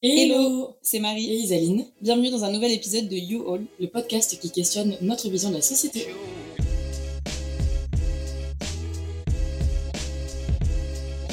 [0.00, 1.84] Hello, c'est Marie et Isaline.
[2.00, 5.56] Bienvenue dans un nouvel épisode de You All, le podcast qui questionne notre vision de
[5.56, 6.06] la société.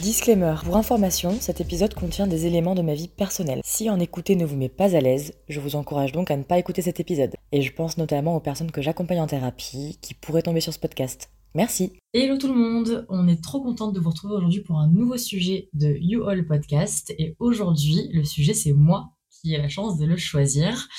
[0.02, 3.62] Disclaimer, pour information, cet épisode contient des éléments de ma vie personnelle.
[3.64, 6.42] Si en écouter ne vous met pas à l'aise, je vous encourage donc à ne
[6.42, 7.36] pas écouter cet épisode.
[7.52, 10.80] Et je pense notamment aux personnes que j'accompagne en thérapie qui pourraient tomber sur ce
[10.80, 11.30] podcast.
[11.56, 11.94] Merci.
[12.12, 15.16] Hello tout le monde, on est trop contente de vous retrouver aujourd'hui pour un nouveau
[15.18, 17.16] sujet de You All Podcast.
[17.18, 20.90] Et aujourd'hui, le sujet, c'est moi qui ai la chance de le choisir.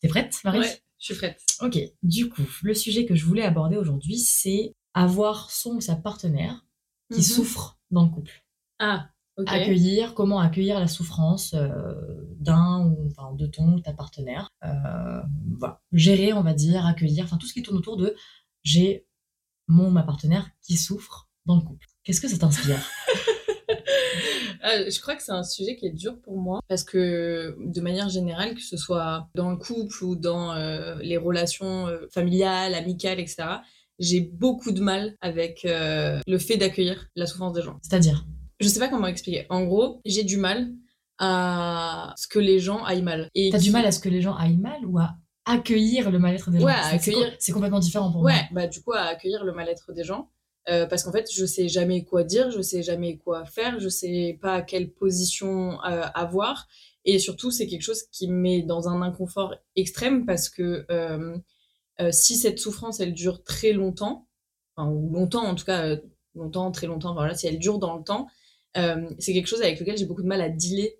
[0.00, 1.38] T'es prête, Marie Ouais, je suis prête.
[1.60, 5.96] Ok, du coup, le sujet que je voulais aborder aujourd'hui, c'est avoir son ou sa
[5.96, 6.64] partenaire
[7.12, 7.22] qui Mhm.
[7.24, 8.42] souffre dans le couple.
[8.78, 9.44] Ah, ok.
[9.48, 11.92] Accueillir, comment accueillir la souffrance euh,
[12.40, 14.48] d'un ou enfin, de ton ou ta partenaire.
[14.64, 15.20] Euh,
[15.58, 15.82] voilà.
[15.92, 18.16] Gérer, on va dire, accueillir, enfin tout ce qui tourne autour de
[18.62, 19.05] j'ai
[19.68, 21.86] mon ma partenaire qui souffre dans le couple.
[22.04, 22.78] Qu'est-ce que ça t'inspire?
[24.62, 27.80] Ah, je crois que c'est un sujet qui est dur pour moi parce que de
[27.80, 32.74] manière générale, que ce soit dans le couple ou dans euh, les relations euh, familiales,
[32.74, 33.44] amicales, etc.,
[33.98, 37.78] j'ai beaucoup de mal avec euh, le fait d'accueillir la souffrance des gens.
[37.82, 38.26] C'est-à-dire?
[38.60, 39.46] Je sais pas comment expliquer.
[39.48, 40.72] En gros, j'ai du mal
[41.18, 43.30] à ce que les gens aillent mal.
[43.34, 45.16] T'as du mal à ce que les gens aillent mal ou à
[45.46, 47.36] accueillir le mal-être des gens Ouais, C'est- accueillir.
[47.54, 48.32] complètement différent pour moi.
[48.32, 50.28] Ouais, bah du coup à accueillir le mal-être des gens.
[50.68, 53.88] Euh, parce qu'en fait, je sais jamais quoi dire, je sais jamais quoi faire, je
[53.88, 56.66] sais pas quelle position euh, avoir.
[57.04, 61.38] Et surtout, c'est quelque chose qui me met dans un inconfort extrême parce que euh,
[62.10, 64.26] si cette souffrance, elle dure très longtemps,
[64.74, 65.96] enfin, ou longtemps en tout cas,
[66.34, 68.26] longtemps, très longtemps, enfin, voilà, si elle dure dans le temps,
[68.74, 70.90] c'est quelque chose avec lequel j'ai beaucoup de mal à dealer,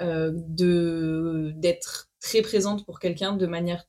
[0.00, 3.84] de d'être très présente pour quelqu'un de manière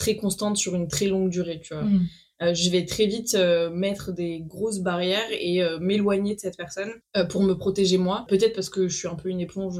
[0.00, 1.84] très constante sur une très longue durée, tu vois.
[1.84, 2.06] Mm.
[2.42, 6.56] Euh, je vais très vite euh, mettre des grosses barrières et euh, m'éloigner de cette
[6.56, 6.90] personne
[7.28, 8.24] pour me protéger moi.
[8.28, 9.78] Peut-être parce que je suis un peu une éponge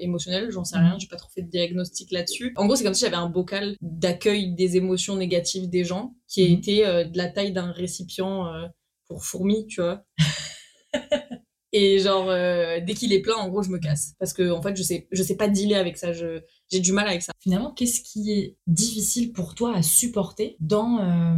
[0.00, 0.84] émotionnelle, j'en sais Mhm.
[0.84, 2.52] rien, j'ai pas trop fait de diagnostic là-dessus.
[2.56, 6.42] En gros, c'est comme si j'avais un bocal d'accueil des émotions négatives des gens qui
[6.50, 6.58] Mhm.
[6.58, 8.44] était de la taille d'un récipient
[9.06, 10.04] pour fourmis, tu vois.
[11.72, 14.14] Et genre, euh, dès qu'il est plein, en gros, je me casse.
[14.18, 16.12] Parce que, en fait, je sais, je sais pas dealer avec ça.
[16.12, 16.40] Je,
[16.70, 17.32] j'ai du mal avec ça.
[17.40, 21.36] Finalement, qu'est-ce qui est difficile pour toi à supporter dans euh,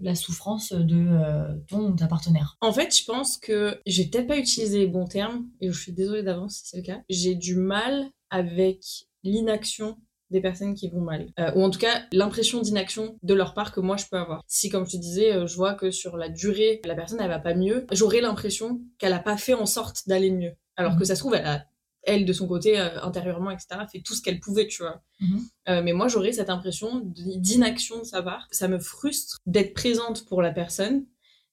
[0.00, 2.56] la souffrance de euh, ton ou ta partenaire?
[2.60, 5.92] En fait, je pense que j'ai peut-être pas utilisé les bons termes, et je suis
[5.92, 7.00] désolée d'avance si c'est le cas.
[7.08, 8.82] J'ai du mal avec
[9.22, 9.96] l'inaction
[10.30, 11.26] des personnes qui vont mal.
[11.38, 14.42] Euh, ou en tout cas, l'impression d'inaction de leur part que moi je peux avoir.
[14.46, 17.28] Si, comme je te disais, euh, je vois que sur la durée, la personne elle
[17.28, 20.52] va pas mieux, j'aurais l'impression qu'elle a pas fait en sorte d'aller mieux.
[20.76, 21.04] Alors que Mhm.
[21.06, 21.64] ça se trouve, elle a,
[22.02, 25.02] elle, de son côté, euh, intérieurement, etc., fait tout ce qu'elle pouvait, tu vois.
[25.20, 25.40] Mhm.
[25.68, 28.46] Euh, mais moi, j'aurais cette impression d'inaction de sa part.
[28.50, 31.04] Ça me frustre d'être présente pour la personne,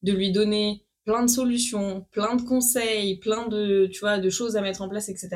[0.03, 4.55] de lui donner plein de solutions, plein de conseils, plein de, tu vois, de choses
[4.57, 5.29] à mettre en place, etc.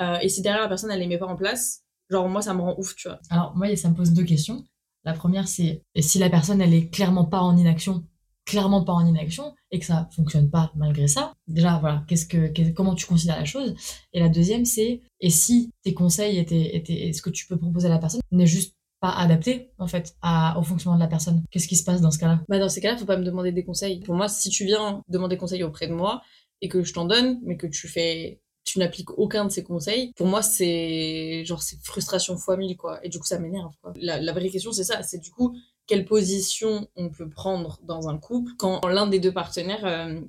[0.00, 2.54] Euh, et si derrière la personne, elle les met pas en place, genre moi, ça
[2.54, 3.18] me rend ouf, tu vois.
[3.30, 4.64] Alors, moi, ça me pose deux questions.
[5.04, 8.04] La première, c'est si la personne, elle est clairement pas en inaction,
[8.46, 12.46] clairement pas en inaction, et que ça fonctionne pas malgré ça, déjà, voilà, qu'est-ce que,
[12.48, 13.74] qu'est- comment tu considères la chose?
[14.12, 17.86] Et la deuxième, c'est et si tes conseils étaient, étaient, ce que tu peux proposer
[17.88, 21.42] à la personne n'est juste pas adapté, en fait, à, au fonctionnement de la personne
[21.50, 22.40] Qu'est-ce qui se passe dans ce cas-là?
[22.48, 24.00] Bah, dans ces cas-là, faut pas me demander des conseils.
[24.00, 26.22] Pour moi, si tu viens demander conseil auprès de moi
[26.62, 30.12] et que je t'en donne, mais que tu fais, tu n'appliques aucun de ces conseils,
[30.16, 33.04] pour moi, c'est genre, c'est frustration fois mille, quoi.
[33.04, 33.92] Et du coup, ça m'énerve, quoi.
[33.96, 35.02] La, la vraie question, c'est ça.
[35.02, 35.54] C'est du coup,
[35.86, 40.20] quelle position on peut prendre dans un couple quand l'un des deux partenaires euh,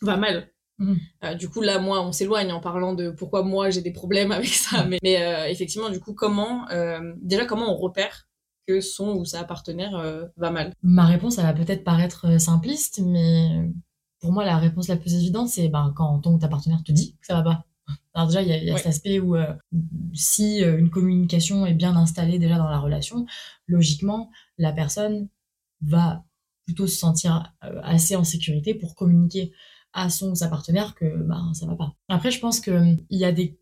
[0.00, 0.48] va mal.
[0.78, 0.98] Mhm.
[1.24, 4.32] Euh, du coup, là, moi, on s'éloigne en parlant de pourquoi moi j'ai des problèmes
[4.32, 4.84] avec ça.
[4.84, 6.66] Mais, mais, euh, effectivement, du coup, comment,
[7.20, 8.26] déjà, comment on repère
[8.66, 10.72] que son ou sa partenaire va mal?
[10.82, 13.70] Ma réponse, elle va peut-être paraître simpliste, mais
[14.20, 16.92] pour moi, la réponse la plus évidente, c'est ben, quand ton ou ta partenaire te
[16.92, 17.66] dit que ça va pas.
[18.14, 19.54] Alors déjà, il y a, y cet aspect où euh,
[20.12, 23.26] si euh, une communication est bien installée déjà dans la relation,
[23.66, 25.28] logiquement, la personne
[25.80, 26.24] va
[26.64, 29.52] plutôt se sentir euh, assez en sécurité pour communiquer
[29.92, 31.94] à son ou sa partenaire que ben, ça va pas.
[32.08, 33.58] Après, je pense qu'il y a des,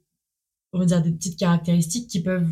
[0.72, 2.48] on va dire, des petites caractéristiques qui peuvent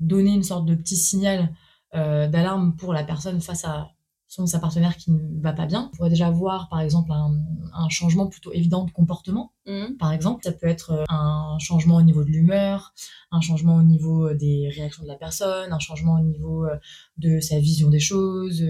[0.00, 1.54] donner une sorte de petit signal
[1.94, 3.90] euh, d'alarme pour la personne face à
[4.28, 5.88] son ou sa partenaire qui ne va pas bien.
[5.92, 7.32] On pourrait déjà voir, par exemple, un,
[7.74, 9.96] un changement plutôt évident de comportement Mhm.
[9.98, 10.44] par exemple.
[10.44, 12.94] Ça peut être euh, un changement au niveau de l'humeur,
[13.32, 16.76] un changement au niveau euh, des réactions de la personne, un changement au niveau euh,
[17.18, 18.62] de sa vision des choses.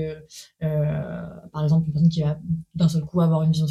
[0.63, 2.39] euh, par exemple, une personne qui va
[2.75, 3.67] d'un seul coup avoir une vision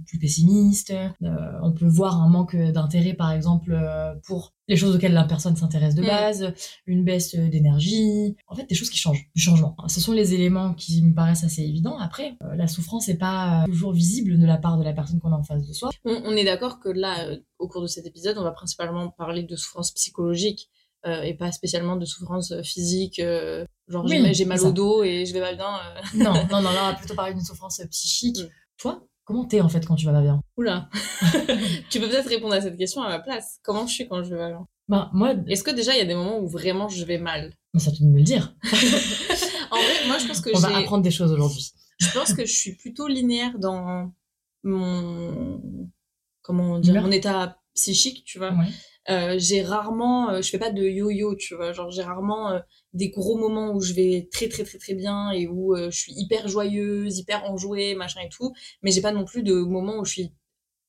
[0.00, 0.90] plus, pessimiste.
[0.90, 1.28] Euh,
[1.62, 5.56] on peut voir un manque d'intérêt, par exemple, euh, pour les choses auxquelles la personne
[5.56, 6.06] s'intéresse de mm.
[6.06, 6.54] base,
[6.86, 8.36] une baisse d'énergie.
[8.46, 9.76] En fait, des choses qui changent, du changement.
[9.88, 11.98] Ce sont les éléments qui me paraissent assez évidents.
[11.98, 15.32] Après, euh, la souffrance n'est pas toujours visible de la part de la personne qu'on
[15.32, 15.90] a en face de soi.
[16.04, 17.28] On, est d'accord que là,
[17.58, 20.70] au cours de cet épisode, on va principalement parler de souffrance psychologique.
[21.04, 23.20] et pas spécialement de souffrance physique,
[23.88, 25.72] genre j'ai mal au dos et je vais pas bien.
[26.14, 28.38] Non, non, non, là on va plutôt parler d'une souffrance psychique.
[28.38, 28.48] Mm.
[28.78, 30.88] Toi, Comment t'es en fait quand tu vas pas bien Oula
[31.90, 33.60] Tu peux peut-être répondre à cette question à ma place.
[33.62, 35.34] Comment je suis quand je vais pas bien Bah moi.
[35.46, 37.54] Est-ce que déjà il y a des moments où vraiment je vais mal?
[37.72, 38.54] Mais ça tu de me le dire.
[39.70, 41.72] en vrai, moi je pense que On va apprendre des choses aujourd'hui.
[41.98, 44.12] Je pense que je suis plutôt linéaire dans
[44.64, 45.60] mon
[46.42, 48.54] comment dire mon état psychique, tu vois.
[49.10, 51.72] Euh, j'ai rarement, euh, je fais pas de yo-yo, tu vois.
[51.72, 52.60] Genre j'ai rarement euh,
[52.92, 55.98] des gros moments où je vais très très très très bien et où euh, je
[55.98, 58.52] suis hyper joyeuse, hyper enjouée, machin et tout,
[58.82, 60.32] mais j'ai pas non plus de moments où je suis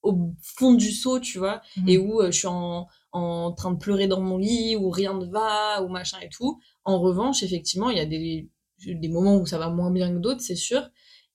[0.04, 1.90] au fond du seau, tu vois, mhm.
[1.90, 5.26] et où je suis en, en train de pleurer dans mon lit, où rien ne
[5.26, 6.60] va, ou machin et tout.
[6.84, 8.50] En revanche, effectivement, il y a des,
[8.86, 10.90] des moments où ça va moins bien que d'autres, c'est sûr.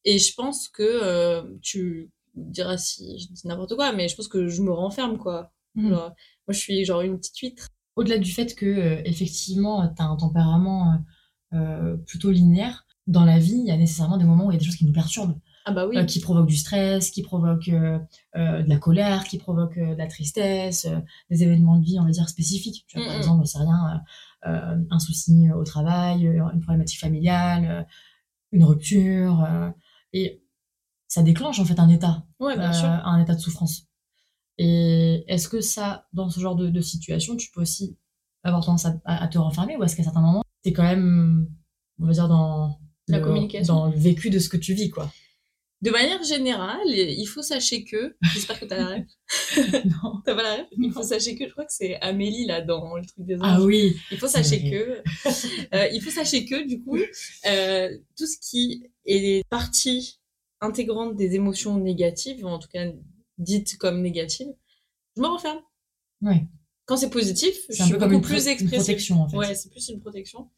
[0.04, 4.48] Et je pense que tu diras si je dis n'importe quoi, mais je pense que
[4.48, 5.50] je me renferme, quoi.
[5.74, 5.90] Mhm.
[5.90, 6.14] moi,
[6.48, 7.68] je suis genre une petite huître
[7.98, 13.24] au-delà du fait que euh, effectivement tu as un tempérament euh, euh, plutôt linéaire, dans
[13.24, 14.84] la vie, il y a nécessairement des moments où il y a des choses qui
[14.84, 15.38] nous perturbent.
[15.64, 16.06] Ah bah oui.
[16.06, 18.00] qui provoquent du stress, qui provoquent de
[18.34, 20.86] la colère, qui provoquent de la tristesse,
[21.28, 22.86] des événements de vie, on va dire, spécifiques.
[22.86, 24.02] Tu vois, par exemple, c'est rien,
[24.44, 27.86] un souci au travail, une problématique familiale,
[28.52, 29.46] une rupture.
[30.14, 30.42] et
[31.06, 32.88] ça déclenche en fait un état, ouais, bien sûr.
[32.88, 33.87] un état de souffrance.
[34.58, 37.96] Et est-ce que ça, dans ce genre de, situation, tu peux aussi
[38.42, 41.48] avoir tendance à, te renfermer ou est-ce qu'à certains moments, es quand même,
[42.00, 44.90] on va dire, dans la le, communication, dans le vécu de ce que tu vis,
[44.90, 45.10] quoi?
[45.80, 49.06] De manière générale, il faut sachez que, j'espère que t'as la rêve.
[49.84, 50.20] non.
[50.24, 50.66] T'as pas la rêve?
[50.76, 53.42] Il faut sachez que, je crois que c'est Amélie là dans le truc des anges.
[53.44, 53.96] Ah oui.
[54.10, 55.02] Il faut sachez que,
[55.76, 56.98] euh, il faut sachez que du coup,
[57.46, 60.18] euh, tout ce qui est partie
[60.60, 62.86] intégrante des émotions négatives, ou en tout cas
[63.38, 64.52] dites comme négatives,
[65.16, 65.60] je me renferme.
[66.22, 66.44] Ouais.
[66.88, 68.72] Quand c'est positif, je suis beaucoup plus expressive.
[68.72, 69.36] Une protection, en fait.
[69.36, 70.48] Ouais, c'est plus une protection.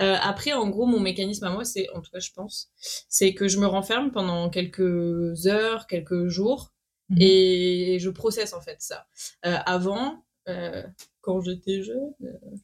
[0.00, 2.70] Euh, après, en gros, mon mécanisme à moi, c'est, en tout cas, je pense,
[3.10, 6.72] c'est que je me renferme pendant quelques heures, quelques jours,
[7.10, 7.18] mhm.
[7.20, 9.06] et je processe en fait ça.
[9.44, 10.82] Euh, avant, euh,
[11.20, 12.14] quand j'étais jeune,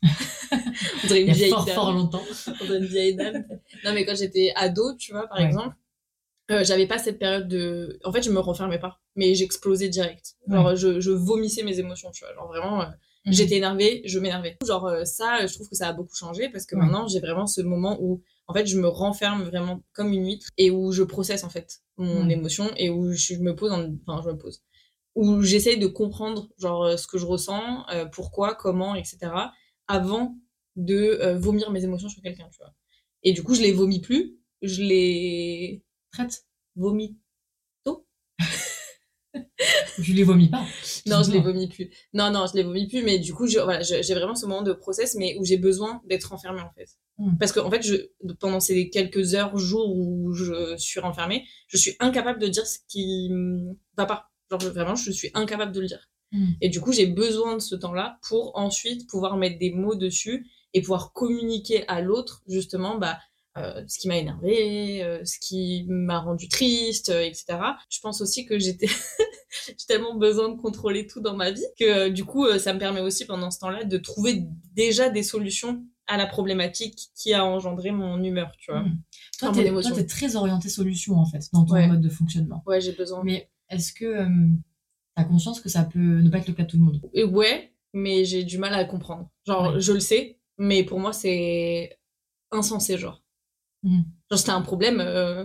[0.52, 1.74] on dirait une vieille fort, dame.
[1.74, 2.24] Fort longtemps.
[2.58, 3.44] on dirait une vieille dame.
[3.84, 5.76] Non, mais quand j'étais ado, tu vois, par exemple,
[6.50, 10.34] euh, j'avais pas cette période de en fait je me renfermais pas mais j'explosais direct.
[10.48, 12.34] Genre je, je, vomissais mes émotions tu vois.
[12.34, 12.86] Genre vraiment euh,
[13.26, 13.32] mhm.
[13.32, 14.56] j'étais énervée je m'énervais.
[14.66, 17.46] Genre euh, ça je trouve que ça a beaucoup changé parce que maintenant j'ai vraiment
[17.46, 21.04] ce moment où en fait je me renferme vraiment comme une huître et où je
[21.04, 23.70] processe en fait mon émotion et où je, me pose
[24.06, 24.62] enfin je me pose.
[25.14, 29.32] Où j'essaye de comprendre genre ce que je ressens pourquoi comment etc
[29.86, 30.36] avant
[30.76, 32.74] de vomir mes émotions sur quelqu'un tu vois.
[33.22, 36.46] Et du coup je les vomis plus je les traite
[36.76, 37.20] Vomito
[39.98, 40.64] Je les vomis pas.
[41.06, 41.90] Non, je les vomis plus.
[42.14, 44.72] Non, non, je les vomis plus, mais du coup, voilà, j'ai vraiment ce moment de
[44.72, 46.88] process, mais où j'ai besoin d'être enfermée, en fait.
[47.18, 47.36] Hmm.
[47.38, 47.96] Parce que, en fait, je,
[48.40, 52.78] pendant ces quelques heures, jours où je suis renfermée, je suis incapable de dire ce
[52.88, 53.30] qui
[53.96, 54.30] va pas.
[54.50, 56.08] Genre, vraiment, je suis incapable de le dire.
[56.32, 56.52] Hmm.
[56.60, 60.46] Et du coup, j'ai besoin de ce temps-là pour ensuite pouvoir mettre des mots dessus
[60.72, 63.18] et pouvoir communiquer à l'autre, justement, bah,
[63.60, 67.58] euh, ce qui m'a énervé, euh, ce qui m'a rendu triste, euh, etc.
[67.88, 68.86] Je pense aussi que j'étais
[69.66, 73.00] j'ai tellement besoin de contrôler tout dans ma vie que du coup ça me permet
[73.00, 77.92] aussi pendant ce temps-là de trouver déjà des solutions à la problématique qui a engendré
[77.92, 78.82] mon humeur, tu vois.
[78.82, 79.02] Mmh.
[79.38, 82.62] Toi, t'es, très orienté solution en fait dans ton mode de fonctionnement.
[82.66, 83.22] Ouais, j'ai besoin.
[83.22, 84.26] Mais est-ce que
[85.14, 87.00] t'as conscience que ça peut ne pas être le cas de tout le monde?
[87.14, 89.30] Et Ouais, mais j'ai du mal à comprendre.
[89.46, 91.96] Genre, je le sais, mais pour moi c'est
[92.50, 93.22] insensé, genre.
[93.82, 94.02] Mmh.
[94.30, 95.44] Genre, c'était un problème, euh,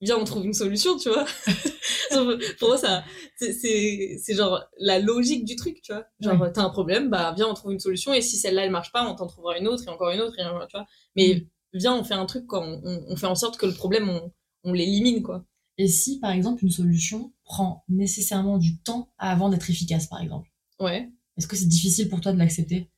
[0.00, 1.26] viens, on trouve une solution, tu vois.
[2.58, 3.04] Pour moi, ça,
[3.36, 6.06] c'est genre la logique du truc, tu vois.
[6.20, 8.92] Genre, t'as un problème, bah, viens, on trouve une solution, et si celle-là, elle marche
[8.92, 10.86] pas, on t'en trouvera une autre, et encore une autre, et, tu vois.
[11.16, 11.78] Mais mmh.
[11.78, 12.66] viens, on fait un truc, quoi.
[12.66, 14.32] On, on, fait en sorte que le problème, on,
[14.64, 15.44] on l'élimine, quoi.
[15.78, 20.50] Et si, par exemple, une solution prend nécessairement du temps avant d'être efficace, par exemple?
[20.80, 21.10] Ouais.
[21.36, 22.90] Est-ce que c'est difficile pour toi de l'accepter?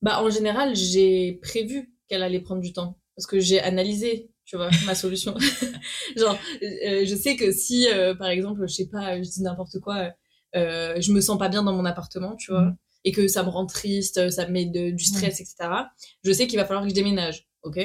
[0.00, 4.56] Bah, en général, j'ai prévu qu'elle allait prendre du temps parce que j'ai analysé tu
[4.56, 5.34] vois ma solution
[6.16, 9.80] genre euh, je sais que si euh, par exemple je sais pas je dis n'importe
[9.80, 10.12] quoi
[10.54, 12.76] euh, je me sens pas bien dans mon appartement tu vois mm.
[13.02, 15.68] et que ça me rend triste ça me met de, du stress etc
[16.22, 17.80] je sais qu'il va falloir que je déménage ok?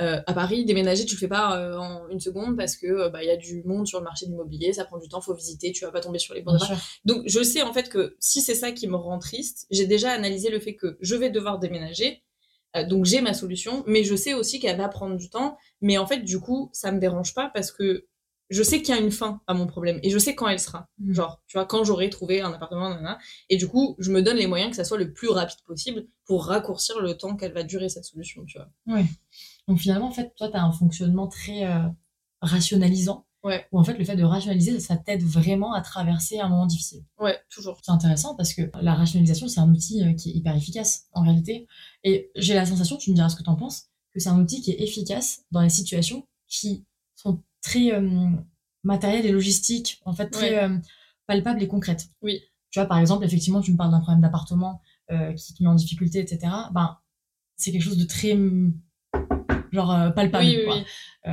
[0.00, 3.28] Euh, à Paris, déménager, tu le fais pas en une seconde parce que bah, il
[3.28, 5.70] y a du monde sur le marché de l'immobilier, ça prend du temps, faut visiter,
[5.70, 6.58] tu vas pas tomber sur les bons.
[7.04, 10.10] Donc je sais en fait que si c'est ça qui me rend triste, j'ai déjà
[10.10, 12.24] analysé le fait que je vais devoir déménager.
[12.76, 15.56] Euh, donc j'ai ma solution, mais je sais aussi qu'elle va prendre du temps.
[15.80, 18.06] Mais en fait, du coup, ça me dérange pas parce que
[18.50, 20.60] je sais qu'il y a une fin à mon problème et je sais quand elle
[20.60, 20.88] sera.
[20.98, 21.12] Mm.
[21.14, 23.18] Genre, tu vois, quand j'aurai trouvé un appartement, nanana.
[23.48, 26.06] Et du coup, je me donne les moyens que ça soit le plus rapide possible
[26.26, 28.68] pour raccourcir le temps qu'elle va durer cette solution, tu vois.
[29.66, 31.88] Donc finalement, en fait, toi, tu as un fonctionnement très euh,
[32.42, 33.26] rationalisant.
[33.44, 33.66] Ouais.
[33.72, 37.04] Où en fait, le fait de rationaliser, ça t'aide vraiment à traverser un moment difficile.
[37.18, 37.78] Ouais, toujours.
[37.82, 41.22] C'est intéressant parce que la rationalisation, c'est un outil euh, qui est hyper efficace en
[41.22, 41.66] réalité.
[42.04, 44.40] Et j'ai la sensation, tu me diras ce que tu en penses, que c'est un
[44.40, 46.86] outil qui est efficace dans les situations qui
[47.16, 48.30] sont très euh,
[48.82, 50.64] matérielles et logistiques, en fait très Ouais.
[50.64, 50.78] euh,
[51.26, 52.08] palpables et concrètes.
[52.22, 52.40] Oui.
[52.70, 55.68] Tu vois, par exemple, effectivement, tu me parles d'un problème d'appartement euh, qui te met
[55.68, 56.50] en difficulté, etc.
[56.72, 56.98] Ben,
[57.56, 58.74] c'est quelque chose de très hum,
[59.70, 60.44] genre palpable.
[60.44, 60.76] Oui, oui, quoi.
[60.76, 61.32] oui.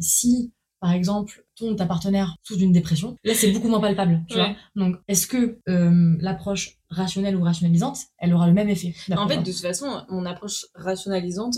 [0.00, 0.52] Si,
[0.82, 4.44] par exemple, ton ta partenaire souffre d'une dépression, là c'est beaucoup moins palpable, tu Ouais.
[4.44, 4.56] vois.
[4.74, 9.38] Donc, est-ce que euh, l'approche rationnelle ou rationalisante, elle aura le même effet En fait,
[9.38, 11.56] de toute façon, mon approche rationalisante,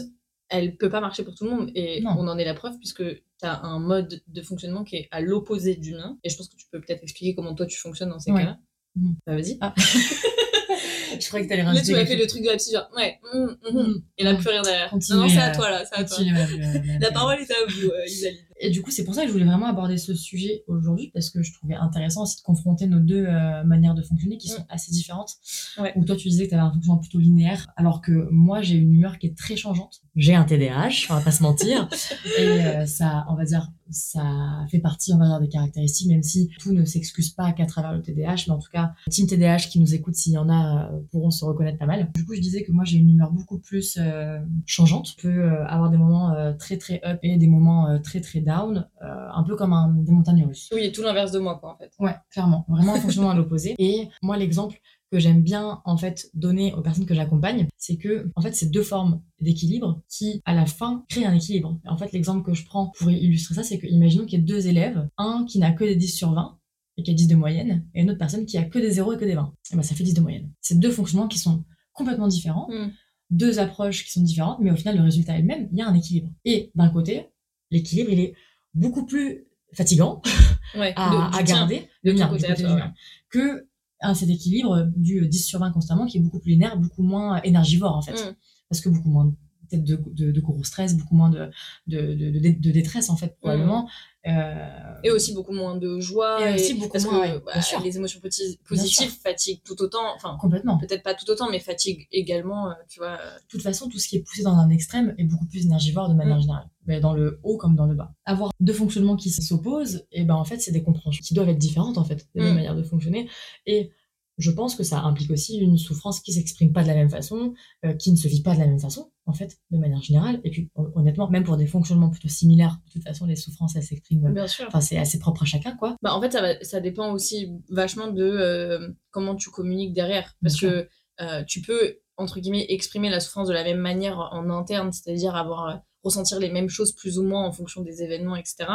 [0.50, 1.70] elle peut pas marcher pour tout le monde.
[1.74, 2.10] Et Non.
[2.18, 5.22] on en est la preuve puisque tu as un mode de fonctionnement qui est à
[5.22, 6.18] l'opposé du mien.
[6.22, 8.40] Et je pense que tu peux peut-être expliquer comment toi tu fonctionnes dans ces Ouais.
[8.42, 8.58] cas-là.
[8.94, 9.14] Mhm.
[9.26, 9.56] Bah, vas-y.
[9.62, 9.72] Ah.
[11.20, 13.18] je croyais que t'allais Là, rajouter tu m'as fait le truc de la genre, ouais,
[13.32, 13.56] hum.
[13.72, 14.02] Mhm.
[14.18, 14.92] Et là, plus rien derrière.
[15.10, 16.18] Non, non, c'est à euh, toi, là, c'est à toi.
[17.00, 18.36] La parole est à vous, euh, Isaline.
[18.60, 21.30] Et du coup, c'est pour ça que je voulais vraiment aborder ce sujet aujourd'hui, parce
[21.30, 24.62] que je trouvais intéressant aussi de confronter nos deux euh, manières de fonctionner qui sont
[24.62, 24.66] Mm.
[24.68, 25.32] assez différentes.
[25.78, 25.92] Ouais.
[25.96, 28.76] Où toi, tu disais que tu avais un fonctionnement plutôt linéaire, alors que moi, j'ai
[28.76, 30.00] une humeur qui est très changeante.
[30.16, 31.88] J'ai un TDAH, on va pas se mentir.
[32.38, 34.22] et euh, ça, on va dire, ça
[34.70, 37.92] fait partie, on va dire, des caractéristiques, même si tout ne s'excuse pas qu'à travers
[37.92, 40.84] le TDAH, mais en tout cas, team TDAH qui nous écoute, s'il y en a,
[40.92, 42.10] euh, pourront se reconnaître pas mal.
[42.14, 45.14] Du coup, je disais que moi, j'ai une humeur beaucoup plus euh, changeante.
[45.18, 49.28] Je peux avoir des moments très très up et des moments très très down, euh,
[49.32, 50.70] un peu comme un, des montagnes russes.
[50.72, 51.92] Oui, tout l'inverse de moi, quoi, en fait.
[51.98, 53.74] Ouais, clairement, vraiment un fonctionnement à l'opposé.
[53.78, 54.78] Et moi, l'exemple
[55.10, 58.70] que j'aime bien en fait donner aux personnes que j'accompagne, c'est que en fait, c'est
[58.70, 61.78] deux formes d'équilibre qui, à la fin, créent un équilibre.
[61.84, 64.42] Et en fait, l'exemple que je prends pour illustrer ça, c'est que imaginons qu'il y
[64.42, 66.58] ait deux élèves, un qui n'a que des 10 sur 20
[66.96, 69.12] et qui a 10 de moyenne, et une autre personne qui a que des 0
[69.12, 69.52] et que des 20.
[69.72, 70.50] Et ben, ça fait 10 de moyenne.
[70.60, 72.90] C'est deux fonctionnements qui sont complètement différents, Mm.
[73.30, 75.68] deux approches qui sont différentes, mais au final, le résultat est le même.
[75.72, 76.28] Il y a un équilibre.
[76.44, 77.28] Et d'un côté,
[77.74, 78.34] l'équilibre, il est
[78.74, 80.22] beaucoup plus fatigant
[80.74, 81.10] Ouais, à,
[81.42, 82.90] de- garder, de le mien, côté côté toi,
[83.30, 83.68] que
[84.00, 87.40] hein, cet équilibre du 10 sur 20 constamment qui est beaucoup plus linéaire, beaucoup moins
[87.42, 88.12] énergivore en fait.
[88.12, 88.34] Mm.
[88.68, 89.32] Parce que beaucoup moins
[89.70, 91.48] peut-être de, de, de gros stress, beaucoup moins de,
[91.86, 93.88] de, détresse en fait probablement.
[94.26, 96.48] Euh, Et aussi beaucoup moins de joie.
[96.50, 98.20] Et aussi beaucoup parce moins, que ouais, bah, les émotions
[98.66, 100.04] positives fatiguent tout autant.
[100.16, 100.78] Enfin, complètement.
[100.78, 103.12] peut-être pas tout autant, mais fatiguent également, euh, tu vois.
[103.20, 105.64] euh, De toute façon, tout ce qui est poussé dans un extrême est beaucoup plus
[105.66, 106.42] énergivore de manière Mm.
[106.42, 108.14] générale, mais dans le haut comme dans le bas.
[108.24, 111.58] Avoir deux fonctionnements qui s'opposent, et ben en fait, c'est des compréhensions qui doivent être
[111.58, 112.54] différentes en fait, des Mm.
[112.54, 113.28] manières de fonctionner.
[113.66, 113.90] Et
[114.36, 117.54] je pense que ça implique aussi une souffrance qui s'exprime pas de la même façon,
[117.84, 120.40] euh, qui ne se vit pas de la même façon, en fait, de manière générale.
[120.42, 123.76] Et puis, hon- honnêtement, même pour des fonctionnements plutôt similaires, de toute façon, les souffrances,
[123.76, 124.32] elles s'expriment.
[124.32, 124.64] Bien sûr.
[124.66, 125.94] Enfin, c'est assez propre à chacun, quoi.
[126.02, 130.34] Bah, en fait, ça, va, ça dépend aussi vachement de euh, comment tu communiques derrière.
[130.42, 130.88] Parce Bien que
[131.20, 135.36] euh, tu peux, entre guillemets, exprimer la souffrance de la même manière en interne, c'est-à-dire
[135.36, 138.66] avoir ressentir les mêmes choses plus ou moins en fonction des événements, etc.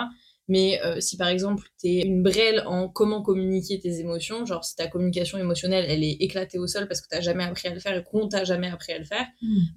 [0.49, 4.65] Mais euh, si par exemple, tu es une brêle en comment communiquer tes émotions, genre
[4.65, 7.73] si ta communication émotionnelle, elle est éclatée au sol parce que tu jamais appris à
[7.73, 9.27] le faire et qu'on t'a jamais appris à le faire,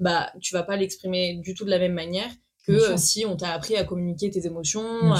[0.00, 2.30] bah tu vas pas l'exprimer du tout de la même manière
[2.66, 5.12] que euh, si on t'a appris à communiquer tes émotions,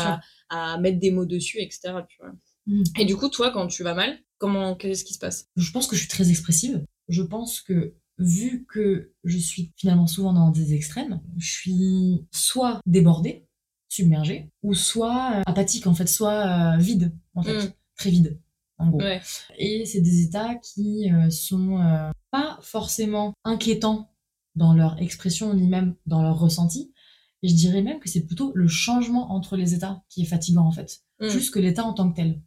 [0.49, 1.95] à, mettre des mots dessus, etc.
[2.09, 2.33] Tu vois.
[2.67, 2.83] Mm.
[2.99, 5.49] Et du coup, toi, quand tu vas mal, comment qu'est-ce qui se passe?
[5.57, 6.85] Je pense que je suis très expressive.
[7.09, 12.81] Je pense que vu que je suis finalement souvent dans des extrêmes, je suis soit
[12.87, 13.47] débordée,
[13.89, 17.73] submergée, ou soit euh, apathique en fait, soit euh, vide en fait, Mm.
[17.97, 18.41] très vide
[18.79, 19.01] en gros.
[19.01, 19.21] Ouais.
[19.59, 21.79] Et c'est des états qui euh, sont
[22.31, 24.09] pas forcément inquiétants
[24.55, 26.93] dans leur expression ni même dans leur ressenti.
[27.43, 30.65] Et je dirais même que c'est plutôt le changement entre les états qui est fatigant
[30.67, 31.29] en fait, Mm.
[31.29, 32.41] plus que l'état en tant que tel.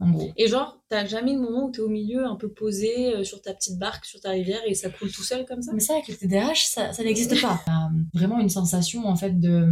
[0.00, 0.30] En gros.
[0.38, 3.42] Et genre, t'as jamais de moment où t'es au milieu, un peu posé euh, sur
[3.42, 5.72] ta petite barque, sur ta rivière, et ça coule tout seul comme ça?
[5.74, 7.60] Mais ça, avec le TDAH, ça, ça n'existe pas.
[7.66, 9.68] A vraiment une sensation, en fait, de,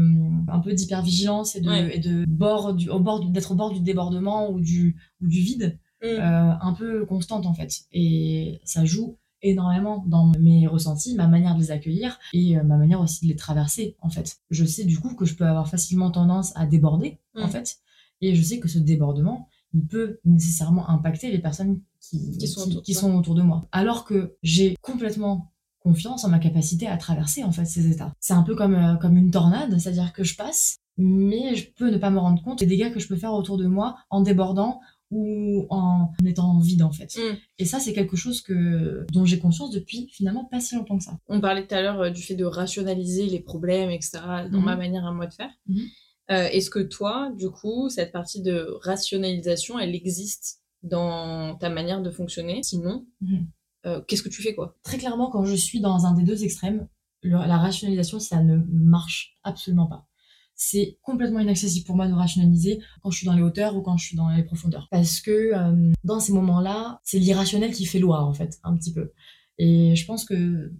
[0.48, 1.96] un peu d'hypervigilance et de, Ouais.
[1.96, 5.40] et de bord du, au bord d'être au bord du débordement ou du, ou du
[5.40, 6.06] vide, Mm.
[6.06, 7.72] euh, un peu constante, en fait.
[7.92, 12.76] Et ça joue énormément dans mes ressentis, ma manière de les accueillir et euh, ma
[12.76, 14.36] manière aussi de les traverser, en fait.
[14.50, 17.50] Je sais, du coup, que je peux avoir facilement tendance à déborder, en Mm.
[17.50, 17.78] fait.
[18.20, 22.60] Et je sais que ce débordement, il peut nécessairement impacter les personnes qui, Qui sont
[22.62, 23.00] autour de qui toi.
[23.02, 23.66] sont autour de moi.
[23.72, 28.12] Alors que j'ai complètement confiance en ma capacité à traverser en fait ces états.
[28.20, 31.90] C'est un peu comme, euh, comme une tornade, c'est-à-dire que je passe, mais je peux
[31.90, 34.20] ne pas me rendre compte des dégâts que je peux faire autour de moi en
[34.20, 37.16] débordant ou en étant vide en fait.
[37.16, 37.36] Mm.
[37.58, 41.04] Et ça c'est quelque chose que dont j'ai conscience depuis finalement pas si longtemps que
[41.04, 41.16] ça.
[41.28, 44.18] On parlait tout à l'heure euh, du fait de rationaliser les problèmes, etc.
[44.52, 44.64] dans Mhm.
[44.64, 45.50] ma manière à moi de faire.
[45.68, 45.80] Mhm.
[46.30, 52.02] Euh, Est-ce que toi, du coup, cette partie de rationalisation, elle existe dans ta manière
[52.02, 52.62] de fonctionner?
[52.62, 53.46] Sinon, Mhm.
[53.86, 54.76] euh, qu'est-ce que tu fais quoi?
[54.82, 56.86] Très clairement quand je suis dans un des deux extrêmes,
[57.22, 60.06] le- la rationalisation ça ne marche absolument pas.
[60.54, 63.96] C'est complètement inaccessible pour moi de rationaliser quand je suis dans les hauteurs ou quand
[63.96, 64.88] je suis dans les profondeurs.
[64.90, 68.92] Parce que euh, dans ces moments-là, c'est l'irrationnel qui fait loi, en fait, un petit
[68.92, 69.12] peu.
[69.58, 70.72] Et je pense que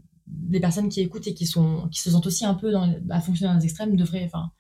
[0.50, 3.20] les personnes qui écoutent et qui, sont, qui se sentent aussi un peu dans, à
[3.20, 4.50] fonctionner dans les extrêmes devraient, enfin,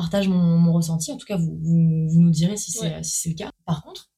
[0.00, 1.12] partagent mon, mon ressenti.
[1.12, 3.02] En tout cas, vous, vous, vous nous direz si c'est Ouais.
[3.02, 3.50] si le cas.
[3.66, 4.10] Par contre,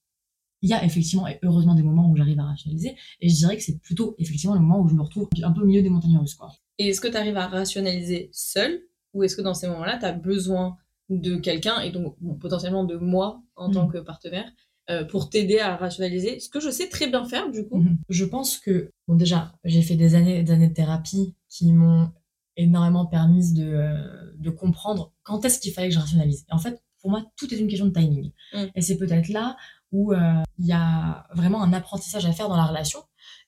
[0.65, 2.95] il y a effectivement et heureusement des moments où j'arrive à rationaliser.
[3.21, 5.63] Et je dirais que c'est plutôt effectivement le moment où je me retrouve un peu
[5.63, 6.53] au milieu des montagnes russes, quoi.
[6.79, 8.81] Et est-ce que tu arrives à rationaliser seul
[9.13, 10.77] ou est-ce que dans ces moments-là, tu as besoin
[11.11, 14.49] de quelqu'un et donc bon, potentiellement de moi en tant que partenaire
[14.89, 17.79] euh, pour t'aider à rationaliser Ce que je sais très bien faire du coup?
[17.79, 17.99] Mhm.
[18.09, 22.11] Je pense que, bon, déjà, j'ai fait des années des années de thérapie qui m'ont
[22.57, 26.45] énormément permis de, euh, de comprendre quand est-ce qu'il fallait que je rationalise.
[26.51, 28.33] Et en fait, pour moi, tout est une question de timing.
[28.53, 28.65] Mm.
[28.75, 29.57] Et c'est peut-être là
[29.91, 33.01] où euh, il y a vraiment un apprentissage à faire dans la relation.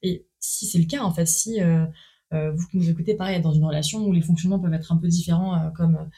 [0.02, 1.86] Et si c'est le cas, en fait, si euh,
[2.32, 4.96] euh, vous qui nous écoutez, pareil, dans une relation où les fonctionnements peuvent être un
[4.96, 6.10] peu différents euh, comme,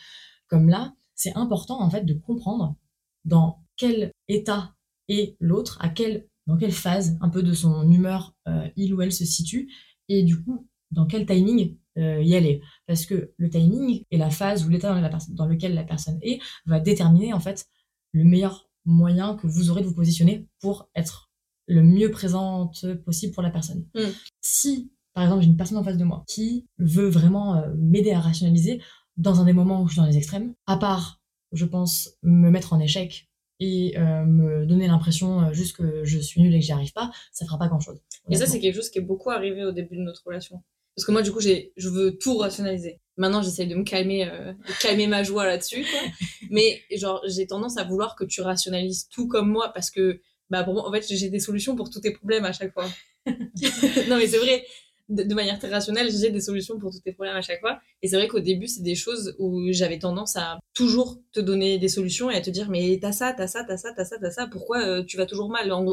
[0.48, 2.76] comme là, c'est important, en fait, de comprendre
[3.24, 4.74] dans quel état
[5.08, 8.34] est l'autre, à quel, dans quelle phase un peu de son humeur
[8.76, 9.72] il ou elle se situe,
[10.08, 12.60] et du coup, dans quel timing euh, y aller.
[12.86, 14.94] Parce que le timing et la phase ou l'état
[15.30, 17.66] dans, lequel la personne est va déterminer en fait
[18.12, 21.30] le meilleur moyen que vous aurez de vous positionner pour être
[21.66, 23.86] le mieux présente possible pour la personne.
[23.94, 24.00] Mm.
[24.40, 28.12] Si, par exemple, j'ai une personne en face de moi qui veut vraiment euh, m'aider
[28.12, 28.80] à rationaliser
[29.16, 31.20] dans un des moments où je suis dans les extrêmes, à part,
[31.52, 36.42] je pense, me mettre en échec et euh, me donner l'impression juste que je suis
[36.42, 37.98] nulle et que j'y arrive pas, ça fera pas grand-chose.
[38.28, 40.62] Et ça, c'est quelque chose qui est beaucoup arrivé au début de notre relation.
[40.96, 43.00] Parce que moi, du coup, j'ai, je veux tout rationaliser.
[43.18, 45.84] Maintenant, j'essaye de me calmer, euh, de calmer ma joie là-dessus.
[46.50, 50.64] Mais, genre, j'ai tendance à vouloir que tu rationalises tout comme moi parce que, bah,
[50.64, 52.88] pour moi, en fait, j'ai des solutions pour tous tes problèmes à chaque fois.
[53.26, 54.64] non, mais c'est vrai.
[55.08, 57.78] De, manière très rationnelle, j'ai des solutions pour tous tes problèmes à chaque fois.
[58.02, 61.78] Et c'est vrai qu'au début, c'est des choses où j'avais tendance à toujours te donner
[61.78, 64.16] des solutions et à te dire, mais t'as ça, t'as ça, t'as ça, t'as ça,
[64.20, 65.70] t'as ça, pourquoi euh, tu vas toujours mal?
[65.70, 65.84] En,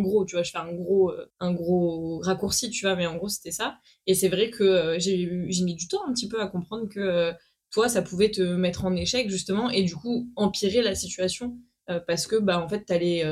[0.00, 3.16] gros, tu vois, je fais un gros, euh, un gros raccourci, tu vois, mais en
[3.16, 3.78] gros, c'était ça.
[4.06, 6.88] Et c'est vrai que euh, j'ai j'ai mis du temps un petit peu à comprendre
[6.88, 7.32] que
[7.72, 11.58] toi, ça pouvait te mettre en échec, justement, et du coup, empirer la situation,
[12.06, 13.24] parce que, bah, en fait, t'allais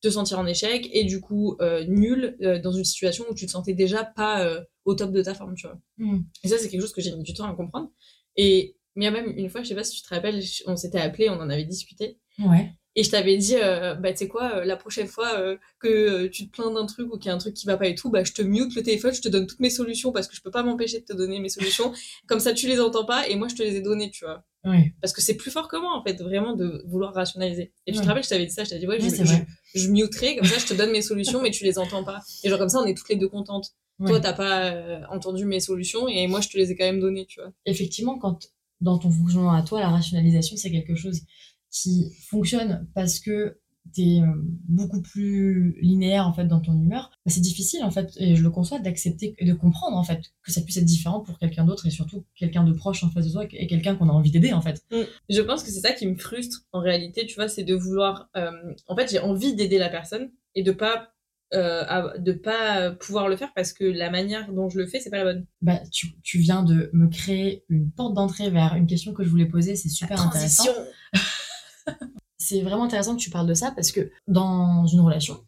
[0.00, 1.56] te sentir en échec, et du coup,
[1.86, 5.54] nul, dans une situation où tu te sentais déjà pas au top de ta forme,
[5.54, 5.78] tu vois.
[5.98, 6.20] Mm.
[6.44, 7.90] Et ça, c'est quelque chose que j'ai mis du temps à comprendre.
[8.36, 10.42] Et mais il y a même une fois, je sais pas si tu te rappelles,
[10.66, 12.18] on s'était appelé, on en avait discuté.
[12.38, 12.72] Ouais.
[12.98, 16.28] Et je t'avais dit, euh, bah, tu sais quoi, euh, la prochaine fois euh, que
[16.28, 17.94] tu te plains d'un truc ou qu'il y a un truc qui va pas et
[17.94, 20.34] tout, bah, je te mute le téléphone, je te donne toutes mes solutions parce que
[20.34, 21.92] je peux pas m'empêcher de te donner mes solutions.
[22.26, 24.46] Comme ça, tu les entends pas et moi, je te les ai données, tu vois.
[24.64, 24.94] Ouais.
[25.02, 27.74] Parce que c'est plus fort que moi, en fait, vraiment de vouloir rationaliser.
[27.86, 28.02] Et tu Ouais.
[28.04, 30.46] te rappelles, je t'avais dit ça, je t'avais dit, ouais, je, je, je muterai, comme
[30.46, 32.22] ça, je te donne mes solutions, mais tu les entends pas.
[32.44, 33.72] Et genre, comme ça, on est toutes les deux contentes.
[33.98, 34.10] Ouais.
[34.10, 37.00] Toi, t'as pas euh, entendu mes solutions et moi, je te les ai quand même
[37.00, 37.52] données, tu vois.
[37.64, 38.38] effectivement, quand
[38.82, 41.22] dans ton fonctionnement à toi, la rationalisation, c'est quelque chose
[41.70, 43.58] qui fonctionne parce que
[43.94, 44.20] tu es
[44.68, 48.42] beaucoup plus linéaire en fait dans ton humeur, bah, c'est difficile en fait, et je
[48.42, 51.64] le conçois, d'accepter et de comprendre en fait que ça puisse être différent pour quelqu'un
[51.64, 54.30] d'autre et surtout quelqu'un de proche en face de toi et quelqu'un qu'on a envie
[54.30, 54.84] d'aider en fait.
[55.28, 58.28] Je pense que c'est ça qui me frustre en réalité, tu vois, c'est de vouloir.
[58.36, 58.50] euh,
[58.88, 61.12] en fait, j'ai envie d'aider la personne et de pas
[61.54, 65.00] euh, à- de pas pouvoir le faire parce que la manière dont je le fais,
[65.00, 65.46] c'est pas la bonne.
[65.62, 69.28] Bah, tu, tu viens de me créer une porte d'entrée vers une question que je
[69.28, 70.64] voulais poser, c'est super intéressant.
[72.38, 75.44] c'est vraiment intéressant que tu parles de ça parce que dans une relation,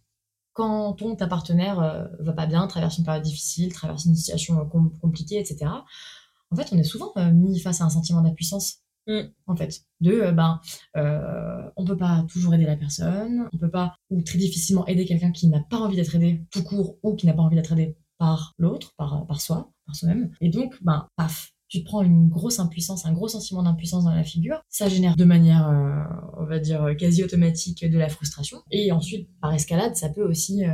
[0.53, 4.59] quand ton ta partenaire euh, va pas bien, traverse une période difficile, traverse une situation
[4.61, 5.67] euh, com- compliquée, etc.
[6.51, 8.79] En fait, on est souvent euh, mis face à un sentiment d'impuissance.
[9.09, 9.33] Mm.
[9.47, 10.61] En fait, de euh, ben,
[10.97, 15.07] euh, on peut pas toujours aider la personne, on peut pas ou très difficilement aider
[15.07, 17.73] quelqu'un qui n'a pas envie d'être aidé tout court ou qui n'a pas envie d'être
[17.73, 20.31] aidé par l'autre, par, par soi, par soi-même.
[20.41, 24.15] Et donc, ben, paf, tu te prends une grosse impuissance, un gros sentiment d'impuissance dans
[24.15, 24.61] la figure.
[24.69, 26.03] Ça génère de manière, euh,
[26.39, 28.59] on va dire, quasi automatique de la frustration.
[28.71, 30.71] Et ensuite, par escalade, ça peut aussi, euh,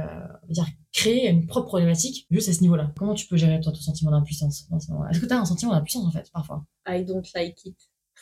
[0.48, 2.92] dire, créer une propre problématique juste à ce niveau-là.
[2.96, 5.10] Comment tu peux gérer, toi, ton sentiment d'impuissance dans ce moment-là?
[5.10, 6.64] Est-ce que tu as un sentiment d'impuissance, en fait, parfois?
[6.88, 7.76] I don't like it.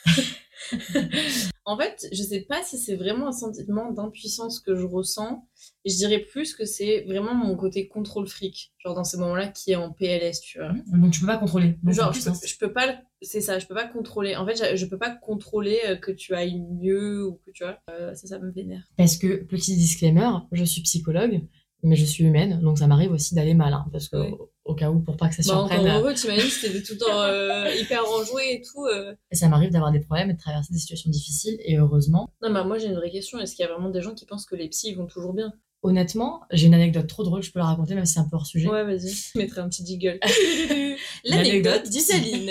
[1.65, 5.47] en fait, je sais pas si c'est vraiment un sentiment d'impuissance que je ressens.
[5.85, 9.71] Je dirais plus que c'est vraiment mon côté contrôle fric, genre dans ces moments-là qui
[9.71, 10.73] est en PLS, tu vois.
[10.87, 11.77] Donc tu peux pas contrôler.
[11.87, 14.35] Genre, en je peux, je peux pas, c'est ça, je peux pas contrôler.
[14.35, 17.79] En fait, je, peux pas contrôler euh, que tu ailles mieux ou que tu vois.
[17.89, 18.83] Euh, ça, ça me vénère.
[18.97, 21.41] Parce que, petit disclaimer, je suis psychologue,
[21.83, 23.73] mais je suis humaine, donc ça m'arrive aussi d'aller mal.
[23.73, 24.35] hein, parce que, Oui.
[24.65, 26.99] Au, cas où, pour pas que ça Bah, surprenne, encore heureux, t'imagines, c'était tout le
[26.99, 28.85] temps euh, hyper enjoué et tout.
[28.85, 29.13] euh.
[29.31, 31.57] et ça m'arrive d'avoir des problèmes et de traverser des situations difficiles.
[31.65, 33.39] Et heureusement, Non, mais moi, j'ai une vraie question.
[33.39, 35.33] Est-ce qu'il y a vraiment des gens qui pensent que les psys ils vont toujours
[35.33, 35.53] bien?
[35.85, 38.37] Honnêtement, j'ai une anecdote trop drôle, je peux la raconter, même si c'est un peu
[38.37, 38.69] hors sujet.
[38.69, 39.09] Ouais, vas-y.
[39.09, 40.17] Je mettrai un petit jiggle.
[40.23, 40.95] L'anecdote.
[41.25, 42.49] L'anecdote d'Isaline.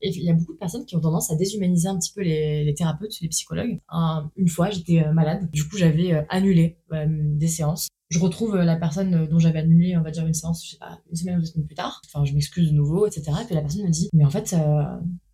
[0.00, 2.22] Et il y a beaucoup de personnes qui ont tendance à déshumaniser un petit peu
[2.22, 3.78] les, les thérapeutes, les psychologues.
[3.88, 5.48] Un- une fois, j'étais euh, malade.
[5.52, 7.86] Du coup, j'avais euh, annulé euh, des séances.
[8.12, 10.72] Je retrouve euh, la personne euh, dont j'avais annulé, on va dire, une séance, je
[10.72, 12.02] sais pas, une semaine ou deux semaines plus tard.
[12.06, 13.32] Enfin, je m'excuse de nouveau, etc.
[13.42, 14.82] Et puis la personne me dit, mais en fait, euh,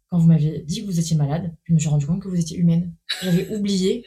[0.09, 2.39] quand vous m'avez dit que vous étiez malade, je me suis rendu compte que vous
[2.39, 2.95] étiez humaine.
[3.23, 4.07] J'avais oublié.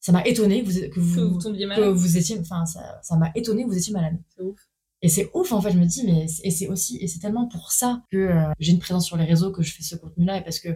[0.00, 1.94] Ça m'a étonné que vous, que Que vous, tombiez que malade.
[1.94, 4.18] vous étiez, enfin, ça, ça m'a étonné que vous étiez malade.
[4.36, 4.58] C'est ouf.
[5.00, 7.48] Et c'est ouf, en fait, je me dis, mais et c'est aussi, et c'est tellement
[7.48, 10.38] pour ça que euh, j'ai une présence sur les réseaux, que je fais ce contenu-là,
[10.38, 10.68] et parce que,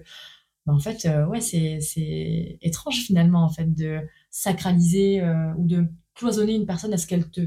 [0.64, 5.66] bah, en fait, euh, ouais, c'est, c'est étrange finalement, en fait, de sacraliser euh, ou
[5.66, 7.40] de cloisonner une personne à ce qu'elle te,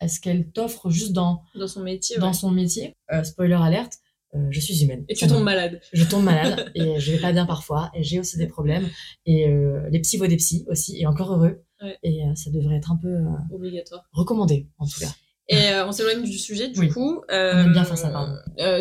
[0.00, 2.18] à ce qu'elle t'offre juste dans, Dans son métier.
[2.18, 2.32] dans ouais.
[2.32, 2.94] son métier?
[3.12, 3.98] Euh, spoiler alerte,
[4.34, 5.04] euh, je suis humaine.
[5.08, 5.80] Et tu tombes malade.
[5.92, 8.88] Je tombe malade et je vais pas bien parfois et j'ai aussi des problèmes
[9.26, 11.98] et euh, les psys vaut des psys aussi et encore heureux Ouais.
[12.04, 13.12] et euh, ça devrait être un peu
[13.52, 14.04] Obligatoire.
[14.12, 15.12] recommandé en tout cas.
[15.48, 16.88] Et on s'éloigne du sujet, du Oui.
[16.88, 17.20] coup.
[17.28, 18.36] On aime bien faire ça, pardon.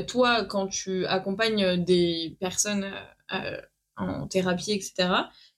[0.08, 2.86] toi, quand tu accompagnes des personnes
[3.98, 5.10] en thérapie, etc.,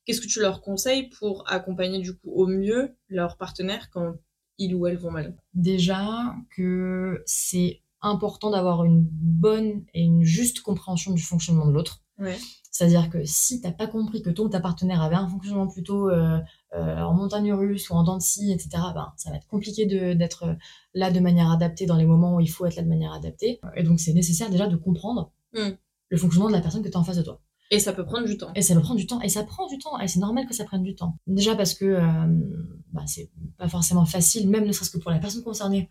[0.06, 4.13] qu'est-ce que tu leur conseilles pour accompagner, du coup, au mieux leurs partenaires quand
[4.58, 5.36] ils ou elles vont mal?
[5.54, 12.02] Déjà que c'est important d'avoir une bonne et une juste compréhension du fonctionnement de l'autre.
[12.20, 12.38] Ouais.
[12.70, 16.10] C'est-à-dire que si t'as pas compris que ton ou ta partenaire avait un fonctionnement plutôt
[16.10, 16.39] euh,
[16.74, 19.86] euh, en montagne russe ou en dents de scie, etc., ben, ça va être compliqué
[19.86, 20.46] de- d'être
[20.94, 23.60] là de manière adaptée dans les moments où il faut être là de manière adaptée.
[23.76, 25.70] Et donc c'est nécessaire déjà de comprendre Mm.
[26.10, 27.39] le fonctionnement de la personne que tu as en face de toi.
[27.74, 28.52] Et ça peut prendre du temps.
[28.56, 30.54] Et ça peut prendre du temps, et ça prend du temps, et c'est normal que
[30.54, 31.18] ça prenne du temps.
[31.26, 32.02] Déjà parce que euh,
[32.92, 35.90] bah, c'est pas forcément facile, même ne serait-ce que pour la personne concernée,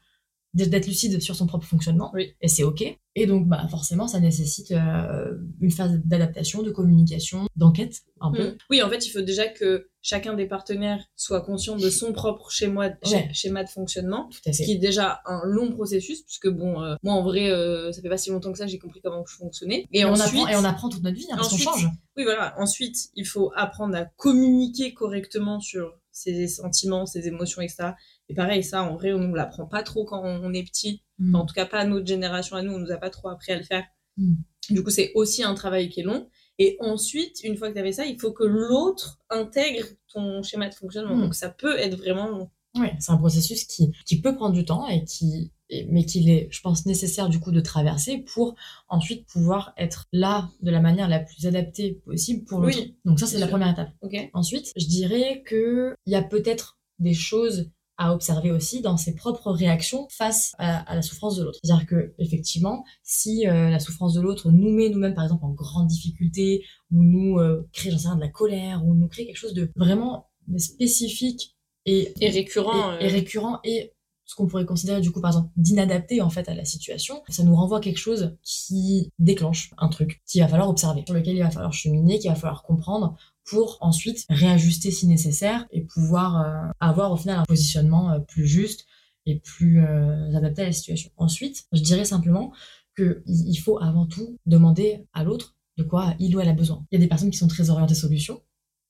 [0.55, 2.35] d'être lucide sur son propre fonctionnement, Oui.
[2.41, 2.85] et c'est ok.
[3.15, 8.49] Et donc bah, forcément, ça nécessite euh, une phase d'adaptation, de communication, d'enquête, un peu.
[8.51, 8.57] Mm.
[8.71, 12.51] Oui, en fait, il faut déjà que chacun des partenaires soit conscient de son propre
[12.51, 13.29] schéma, Ouais.
[13.33, 14.29] schéma de fonctionnement.
[14.31, 14.65] Tout à Ce fait.
[14.65, 18.09] qui est déjà un long processus, puisque bon, euh, moi en vrai, euh, ça fait
[18.09, 19.87] pas si longtemps que ça, j'ai compris comment je fonctionnais.
[19.93, 21.89] Et, Et, on apprend, et on apprend toute notre vie, hein, parce qu'on ensuite, change.
[22.17, 22.55] Oui, voilà.
[22.59, 27.93] Ensuite, il faut apprendre à communiquer correctement sur ses sentiments, ses émotions, etc.
[28.29, 31.03] Et pareil, ça, en vrai, on nous l'apprend pas trop quand on est petit.
[31.19, 31.35] Mm.
[31.35, 33.29] Enfin, en tout cas, pas à notre génération, à nous, on nous a pas trop
[33.29, 33.85] appris à le faire.
[34.17, 34.35] Mm.
[34.71, 36.29] Du coup, c'est aussi un travail qui est long.
[36.59, 40.69] Et ensuite, une fois que tu avais ça, il faut que l'autre intègre ton schéma
[40.69, 41.17] de fonctionnement.
[41.17, 41.23] Mm.
[41.23, 42.51] Donc, ça peut être vraiment long.
[42.75, 45.53] Ouais, c'est un processus qui, qui peut prendre du temps et qui,
[45.89, 48.55] mais qu'il est, je pense, nécessaire du coup de traverser pour
[48.89, 52.77] ensuite pouvoir être là de la manière la plus adaptée possible pour l'autre.
[52.79, 53.51] Oui, Donc ça, c'est la sûr.
[53.57, 53.91] première étape.
[54.35, 59.15] Ensuite, je dirais que il y a peut-être des choses à observer aussi dans ses
[59.15, 61.59] propres réactions face à, à la souffrance de l'autre.
[61.63, 65.51] C'est-à-dire que effectivement, si euh, la souffrance de l'autre nous met nous-mêmes par exemple en
[65.53, 69.27] grande difficulté ou nous euh, crée j'en sais rien de la colère ou nous crée
[69.27, 72.95] quelque chose de vraiment spécifique et Et récurrent.
[72.99, 73.93] et, et euh, récurrent et
[74.33, 77.43] ce qu'on pourrait considérer du coup par exemple d'inadapté en fait à la situation, ça
[77.45, 81.37] nous renvoie à quelque chose qui déclenche un truc qu'il va falloir observer, sur lequel
[81.37, 83.15] il va falloir cheminer, qu'il va falloir comprendre
[83.45, 88.47] pour ensuite réajuster si nécessaire et pouvoir euh, avoir au final un positionnement euh, plus
[88.47, 88.87] juste
[89.27, 91.11] et plus euh, adapté à la situation.
[91.19, 92.53] Ensuite, je dirais simplement
[92.95, 96.55] que il il faut avant tout demander à l'autre de quoi il ou elle a
[96.55, 96.87] besoin.
[96.91, 98.41] Il y a des personnes qui sont très orientées solutions,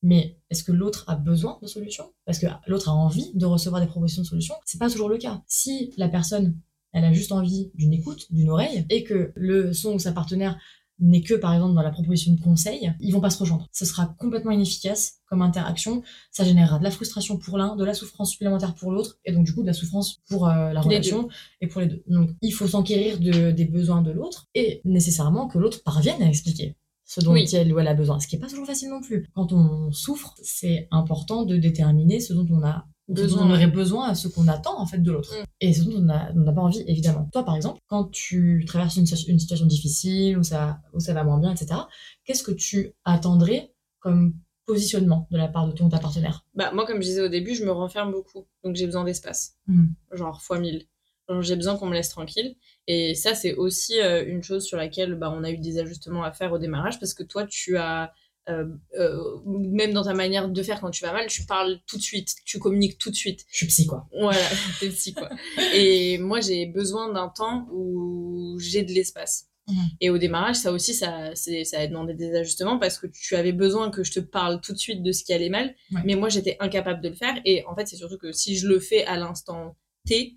[0.03, 2.13] mais est-ce que l'autre a besoin de solutions?
[2.25, 4.55] Parce que l'autre a envie de recevoir des propositions de solutions.
[4.65, 5.43] C'est pas toujours le cas.
[5.47, 6.59] Si la personne,
[6.93, 10.59] elle a juste envie d'une écoute, d'une oreille, et que le son ou sa partenaire
[10.99, 13.69] n'est que par exemple dans la proposition de conseil, ils vont pas se rejoindre.
[13.73, 16.03] Ce sera complètement inefficace comme interaction.
[16.31, 19.45] Ça générera de la frustration pour l'un, de la souffrance supplémentaire pour l'autre, et donc
[19.45, 21.29] du coup de la souffrance pour euh, la Les relation
[21.61, 22.05] et pour les deux.
[22.07, 26.29] Donc il faut s'enquérir de, des besoins de l'autre et nécessairement que l'autre parvienne à
[26.29, 26.77] expliquer
[27.15, 27.47] ce dont Oui.
[27.53, 29.27] elle ou elle a besoin, ce qui est pas toujours facile non plus.
[29.35, 34.15] Quand on souffre, c'est important de déterminer ce dont on a Besoin, on aurait besoin,
[34.15, 35.45] ce qu'on attend en fait de l'autre, Mm.
[35.61, 37.29] et ce dont on n'a pas envie évidemment.
[37.33, 41.23] Toi par exemple, quand tu traverses une, une situation difficile où ça, où ça va
[41.25, 41.81] moins bien, etc.,
[42.25, 44.35] qu'est-ce que tu attendrais comme
[44.67, 46.47] positionnement de la part de ton ta partenaire?
[46.55, 48.47] Bah, moi, comme je disais au début, je me renferme beaucoup.
[48.65, 49.57] Donc, j'ai besoin d'espace.
[49.67, 49.87] Mm.
[50.13, 50.87] Genre, fois mille.
[51.29, 52.55] Genre, j'ai besoin qu'on me laisse tranquille.
[52.89, 56.25] Et ça, c'est aussi euh, une chose sur laquelle bah, on a eu des ajustements
[56.25, 58.13] à faire au démarrage parce que toi, tu as
[58.49, 58.67] euh,
[58.99, 62.03] euh, même dans ta manière de faire quand tu vas mal, tu parles tout de
[62.03, 63.45] suite, tu communiques tout de suite.
[63.49, 64.09] Je suis psy, quoi.
[64.19, 64.45] Voilà,
[64.81, 65.29] t'es psy, quoi.
[65.75, 69.49] Et moi, j'ai besoin d'un temps où j'ai de l'espace.
[69.69, 69.77] Mhm.
[70.01, 73.53] Et au démarrage, ça aussi, ça, ça a demandé des ajustements parce que tu avais
[73.53, 75.77] besoin que je te parle tout de suite de ce qui allait mal.
[75.93, 76.01] Ouais.
[76.05, 77.41] Mais moi, j'étais incapable de le faire.
[77.45, 80.37] Et en fait, c'est surtout que si je le fais à l'instant T,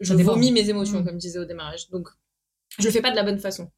[0.00, 1.04] je vomis mes émotions, Mhm.
[1.06, 1.88] comme je disais au démarrage.
[1.90, 2.08] Donc,
[2.78, 3.70] je le fais pas de la bonne façon.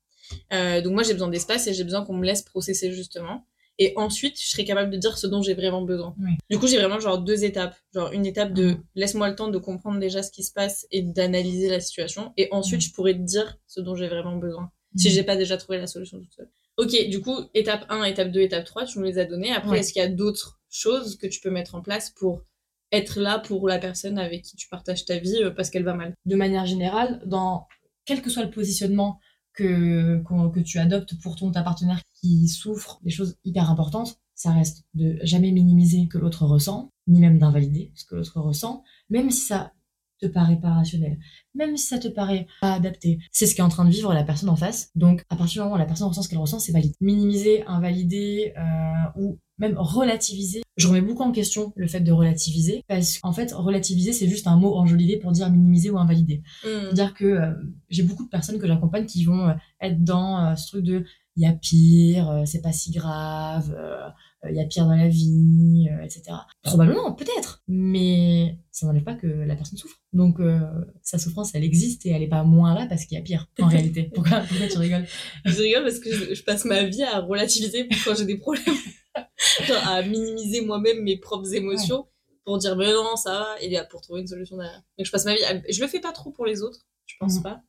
[0.52, 3.46] Euh, donc moi, j'ai besoin d'espace et j'ai besoin qu'on me laisse processer justement.
[3.78, 6.14] Et ensuite, je serai capable de dire ce dont j'ai vraiment besoin.
[6.20, 6.32] Oui.
[6.50, 7.74] Du coup, j'ai vraiment genre deux étapes.
[7.94, 8.82] Genre une étape de Mhm.
[8.94, 12.32] laisse-moi le temps de comprendre déjà ce qui se passe et d'analyser la situation.
[12.36, 12.86] Et ensuite, Mhm.
[12.88, 14.70] je pourrais te dire ce dont j'ai vraiment besoin.
[14.96, 15.14] Si Mhm.
[15.14, 16.50] j'ai pas déjà trouvé la solution toute seule.
[16.76, 19.52] Ok, du coup, étape 1, étape 2, étape 3, tu nous les as données.
[19.52, 19.78] Après, Ouais.
[19.80, 22.42] est-ce qu'il y a d'autres choses que tu peux mettre en place pour
[22.92, 25.94] être là pour la personne avec qui tu partages ta vie euh, parce qu'elle va
[25.94, 27.66] mal de manière générale, dans
[28.04, 29.18] quel que soit le positionnement
[29.54, 30.22] que,
[30.54, 35.18] que tu adoptes pour ton partenaire qui souffre, des choses hyper importantes, ça reste de
[35.22, 39.72] jamais minimiser que l'autre ressent, ni même d'invalider ce que l'autre ressent, même si ça
[40.20, 41.18] te paraît pas rationnel,
[41.54, 43.18] même si ça te paraît pas adapté.
[43.32, 44.90] C'est ce qu'est en train de vivre la personne en face.
[44.94, 46.94] Donc, à partir du moment où la personne ressent ce qu'elle ressent, c'est valide.
[47.00, 50.62] Minimiser, invalider euh, ou même relativiser.
[50.76, 54.46] Je remets beaucoup en question le fait de relativiser parce qu'en fait, relativiser, c'est juste
[54.46, 56.42] un mot enjolivé pour dire minimiser ou invalider.
[56.64, 56.68] Hmm.
[56.84, 57.52] C'est-à-dire que euh,
[57.90, 61.04] j'ai beaucoup de personnes que j'accompagne qui vont euh, être dans euh, ce truc de
[61.36, 63.74] il y a pire, c'est pas si grave,
[64.50, 66.24] il y a pire dans la vie, etc.
[66.62, 69.96] Probablement, peut-être, mais ça n'enlève pas que la personne souffre.
[70.12, 70.60] Donc euh,
[71.02, 73.48] sa souffrance, elle existe et elle est pas moins là parce qu'il y a pire
[73.60, 74.10] en réalité.
[74.14, 75.06] Pourquoi, pourquoi tu rigoles?
[75.46, 78.74] Je rigole parce que je, je passe ma vie à relativiser quand j'ai des problèmes.
[79.64, 82.06] Genre à minimiser moi-même mes propres émotions
[82.44, 84.82] pour dire mais non, ça va, et là, pour trouver une solution derrière.
[84.98, 85.60] Donc je passe ma vie à...
[85.70, 87.42] Je le fais pas trop pour les autres, je pense Mhm.
[87.42, 87.60] pas.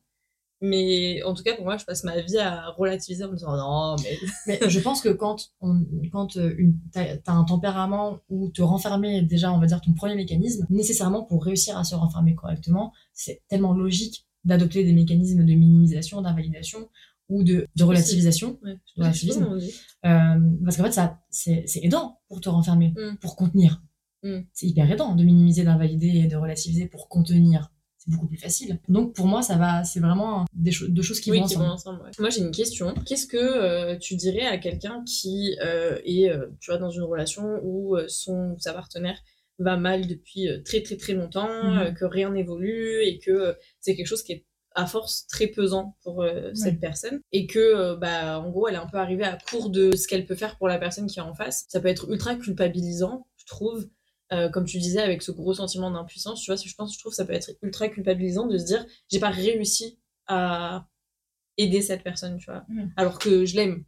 [0.60, 3.54] Mais en tout cas, pour moi, je passe ma vie à relativiser en me disant
[3.56, 4.16] non, mais.
[4.46, 8.62] Mais je pense que quand, on, quand euh, une, t'as, t'as un tempérament où te
[8.62, 12.34] renfermer est déjà, on va dire, ton premier mécanisme, nécessairement pour réussir à se renfermer
[12.34, 16.88] correctement, c'est tellement logique d'adopter des mécanismes de minimisation, d'invalidation
[17.28, 18.58] ou de, de relativisation.
[18.62, 19.74] Ouais, dit.
[20.04, 23.16] Euh, parce qu'en fait, ça, c'est, c'est aidant pour te renfermer, Mm.
[23.20, 23.82] pour contenir.
[24.22, 24.40] Mm.
[24.52, 27.70] C'est hyper aidant de minimiser, d'invalider et de relativiser pour contenir.
[27.98, 28.80] C'est beaucoup plus facile.
[28.90, 31.54] Donc pour moi, ça va, c'est vraiment des cho- deux choses qui oui, vont qui
[31.56, 31.66] ensemble.
[31.68, 32.02] vont ensemble.
[32.02, 32.10] ouais.
[32.18, 32.92] Moi, j'ai une question.
[33.06, 37.60] Qu'est-ce que euh, tu dirais à quelqu'un qui euh, est, tu vois, dans une relation
[37.62, 39.18] où son sa partenaire
[39.58, 41.78] va mal depuis très très très longtemps, Mhm.
[41.78, 45.96] euh, que rien n'évolue et que c'est quelque chose qui est à force très pesant
[46.02, 47.20] pour euh, cette personne.
[47.32, 50.06] Et que euh, bah en gros elle est un peu arrivée à court de ce
[50.08, 51.64] qu'elle peut faire pour la personne qui est en face.
[51.68, 53.88] Ça peut être ultra culpabilisant je trouve
[54.32, 56.56] Euh, comme tu disais avec ce gros sentiment d'impuissance tu vois.
[56.56, 59.28] Je pense je trouve que ça peut être ultra culpabilisant de se dire j'ai pas
[59.30, 60.88] réussi à
[61.58, 62.64] aider cette personne tu vois.
[62.96, 63.84] Alors que je l'aime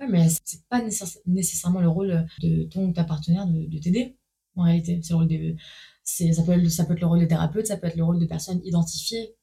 [0.00, 3.78] Ouais, mais c'est- pas nécessaire- nécessairement le rôle de ton ou ta partenaire de, de
[3.78, 4.16] t'aider.
[4.56, 5.56] En réalité, c'est le rôle des,
[6.02, 8.02] c'est, ça peut être, ça peut être le rôle des thérapeutes, ça peut être le
[8.04, 9.36] rôle de personnes identifiées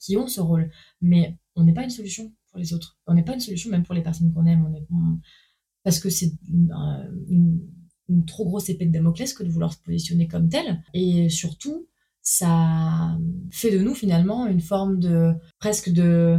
[0.00, 0.70] Qui ont ce rôle.
[1.00, 2.98] Mais on n'est pas une solution pour les autres.
[3.06, 4.66] On n'est pas une solution même pour les personnes qu'on aime.
[4.66, 4.86] On est,
[5.84, 7.60] parce que c'est une, un- une-
[8.26, 10.82] trop grosse épée de Damoclès que de vouloir se positionner comme tel.
[10.94, 11.86] Et surtout,
[12.22, 13.18] ça
[13.50, 16.38] fait de nous finalement une forme de presque de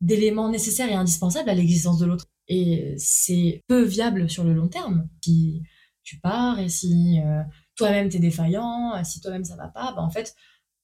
[0.00, 2.26] d'éléments nécessaires et indispensables à l'existence de l'autre.
[2.46, 5.08] Et c'est peu viable sur le long terme.
[5.24, 5.62] Si
[6.04, 7.42] tu pars et si euh,
[7.74, 10.36] toi-même t'es défaillant, si toi-même ça va pas, bah en fait,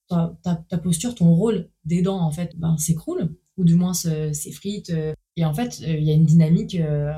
[0.09, 4.33] ta, ta, ta posture, ton rôle d'aidant, en fait, ben, s'écroule, ou du moins se-
[4.33, 4.91] s'effrite.
[4.91, 7.13] euh, et en fait, euh, il y a une dynamique euh,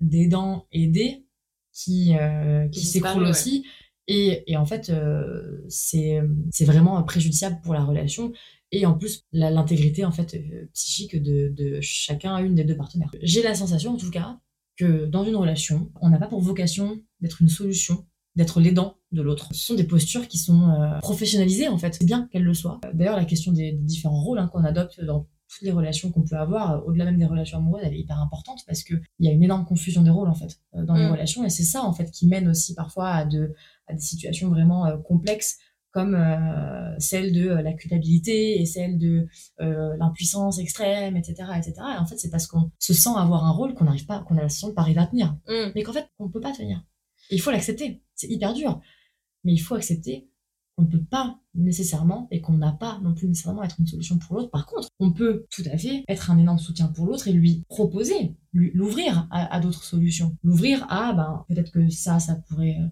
[0.00, 1.24] d'aidant-aidé
[1.72, 3.64] qui, euh, qui Qui s'écroule aussi.
[4.06, 6.20] Et, et en fait, euh, c'est
[6.64, 8.32] vraiment préjudiciable pour la relation
[8.72, 13.10] et en plus l'intégrité en fait euh, psychique de, de chacun une des deux partenaires.
[13.22, 14.38] J'ai la sensation en tout cas
[14.76, 19.22] que dans une relation, on n'a pas pour vocation d'être une solution, d'être l'aidant de
[19.22, 19.48] l'autre.
[19.54, 21.94] Ce sont des postures qui sont euh, professionnalisées en fait.
[21.94, 22.80] C'est bien qu'elles le soient.
[22.94, 26.20] D'ailleurs, la question des, des différents rôles hein, qu'on adopte dans toutes les relations qu'on
[26.22, 29.28] peut avoir, euh, au-delà même des relations amoureuses, elle est hyper importante parce qu'il y
[29.28, 31.12] a une énorme confusion des rôles en fait euh, dans les Mm.
[31.12, 33.54] relations et c'est ça en fait qui mène aussi parfois à, de,
[33.86, 35.56] à des situations vraiment euh, complexes
[35.90, 39.26] comme euh, celle de euh, la culpabilité et celle de
[39.62, 41.72] euh, l'impuissance extrême, etc., etc.
[41.96, 44.36] Et en fait, c'est parce qu'on se sent avoir un rôle qu'on n'arrive pas, qu'on
[44.36, 45.72] a la sensation de pas arriver à tenir, Mm.
[45.74, 46.84] mais qu'en fait, on ne peut pas tenir.
[47.30, 48.02] Et il faut l'accepter.
[48.14, 48.80] C'est hyper dur,
[49.44, 50.28] mais il faut accepter
[50.76, 54.16] qu'on ne peut pas nécessairement et qu'on n'a pas non plus nécessairement être une solution
[54.18, 54.50] pour l'autre.
[54.50, 57.64] Par contre, on peut tout à fait être un énorme soutien pour l'autre et lui
[57.68, 60.36] proposer, l'ouvrir à, à d'autres solutions.
[60.44, 62.86] L'ouvrir à, ben, peut-être que ça, ça pourrait euh,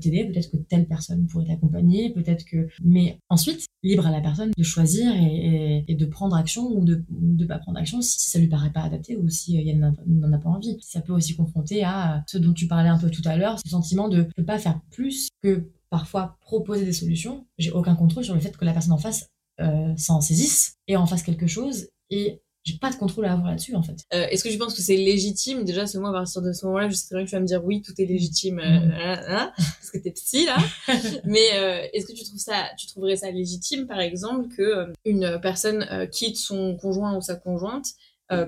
[0.00, 2.68] t'aider, peut-être que telle personne pourrait t'accompagner, peut-être que...
[2.82, 7.44] Mais ensuite, libre à la personne de choisir et, de prendre action ou de ne
[7.44, 10.48] pas prendre action si ça lui paraît pas adapté ou si elle n'en a pas
[10.48, 10.78] envie.
[10.80, 13.70] Ça peut aussi confronter à ce dont tu parlais un peu tout à l'heure, ce
[13.70, 17.46] sentiment de ne pas faire plus que parfois proposer des solutions.
[17.58, 19.28] J'ai aucun contrôle sur le fait que la personne en face
[19.60, 23.48] euh, s'en saisisse et en fasse quelque chose et j'ai pas de contrôle à avoir
[23.48, 23.96] là-dessus en fait.
[24.12, 25.64] Euh, est-ce que tu penses que c'est légitime?
[25.64, 27.46] Déjà ce mois à partir de ce moment-là je sais bien que tu vas me
[27.46, 29.52] dire oui tout est légitime euh, mm.
[29.56, 30.58] parce que t'es psy là
[31.24, 35.38] mais euh, est-ce que tu trouves ça tu trouverais ça légitime par exemple que une
[35.40, 37.86] personne quitte son conjoint ou sa conjointe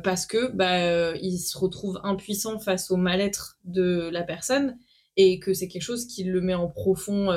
[0.04, 4.76] parce que bah il se retrouve impuissant face au mal-être de la personne
[5.16, 7.30] et que c'est quelque chose qui le met en profond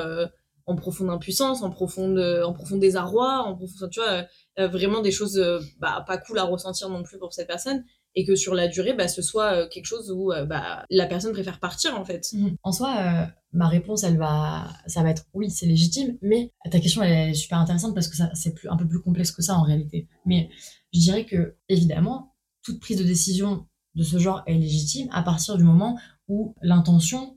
[0.66, 4.24] en profonde impuissance, en profonde, en profond désarroi, en profond, tu vois,
[4.56, 8.24] vraiment des choses euh, bah, pas cool à ressentir non plus pour cette personne et
[8.24, 11.58] que sur la durée, bah, ce soit euh, quelque chose où bah, la personne préfère
[11.58, 12.32] partir en fait.
[12.32, 12.56] Mhm.
[12.62, 17.02] En soi, ma réponse, elle va, ça va être oui, c'est légitime, mais ta question
[17.02, 20.08] est super intéressante parce que c'est un peu plus complexe que ça en réalité.
[20.26, 20.48] Mais
[20.92, 25.56] je dirais que évidemment, toute prise de décision de ce genre est légitime à partir
[25.56, 27.36] du moment où l'intention,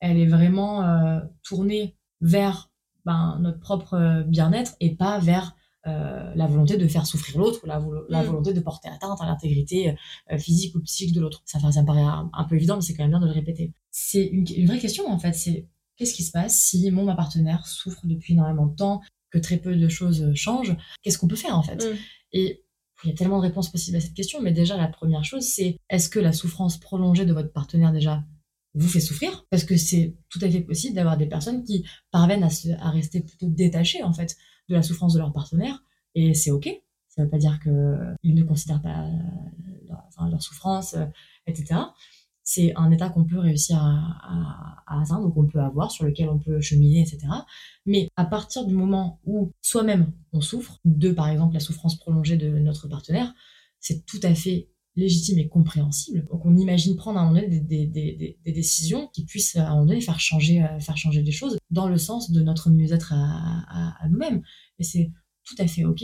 [0.00, 2.70] elle est vraiment tournée vers
[3.06, 5.56] ben, notre propre bien-être et pas vers
[5.88, 8.26] euh, la volonté de faire souffrir l'autre, la, la mm.
[8.26, 9.96] volonté de porter atteinte à l'intégrité
[10.30, 11.42] euh, physique ou psychique de l'autre.
[11.46, 13.72] Ça, ça me paraît un, peu évident, mais c'est quand même bien de le répéter.
[13.90, 17.66] C'est une, vraie question en fait, c'est qu'est-ce qui se passe si mon ma partenaire
[17.66, 21.56] souffre depuis énormément de temps, que très peu de choses changent, qu'est-ce qu'on peut faire
[21.56, 21.84] en fait?
[21.84, 21.96] Mm.
[22.32, 22.64] Et
[23.04, 25.44] il y a tellement de réponses possibles à cette question, mais déjà la première chose
[25.44, 28.24] c'est est-ce que la souffrance prolongée de votre partenaire déjà
[28.74, 29.46] vous fait souffrir?
[29.50, 32.90] Parce que c'est tout à fait possible d'avoir des personnes qui parviennent à, se, à
[32.90, 34.36] rester plutôt détachées en fait
[34.68, 35.82] de la souffrance de leur partenaire
[36.14, 36.68] et c'est ok.
[37.08, 39.06] Ça veut pas dire qu'ils ne considèrent pas
[39.88, 41.06] leur, leur souffrance euh,
[41.46, 41.80] etc
[42.50, 46.30] c'est un état qu'on peut réussir à, à, atteindre ou qu'on peut avoir sur lequel
[46.30, 47.26] on peut cheminer etc
[47.84, 52.36] mais à partir du moment où soi-même on souffre de par exemple la souffrance prolongée
[52.36, 53.34] de notre partenaire
[53.80, 56.26] c'est tout à fait légitime et compréhensible.
[56.30, 59.68] Donc on imagine prendre à un moment donné des, des, des, décisions qui puissent à
[59.68, 62.68] un moment donné faire changer, euh, faire changer des choses dans le sens de notre
[62.70, 64.42] mieux-être à, à, nous-mêmes.
[64.78, 65.12] Et c'est
[65.44, 66.02] tout à fait OK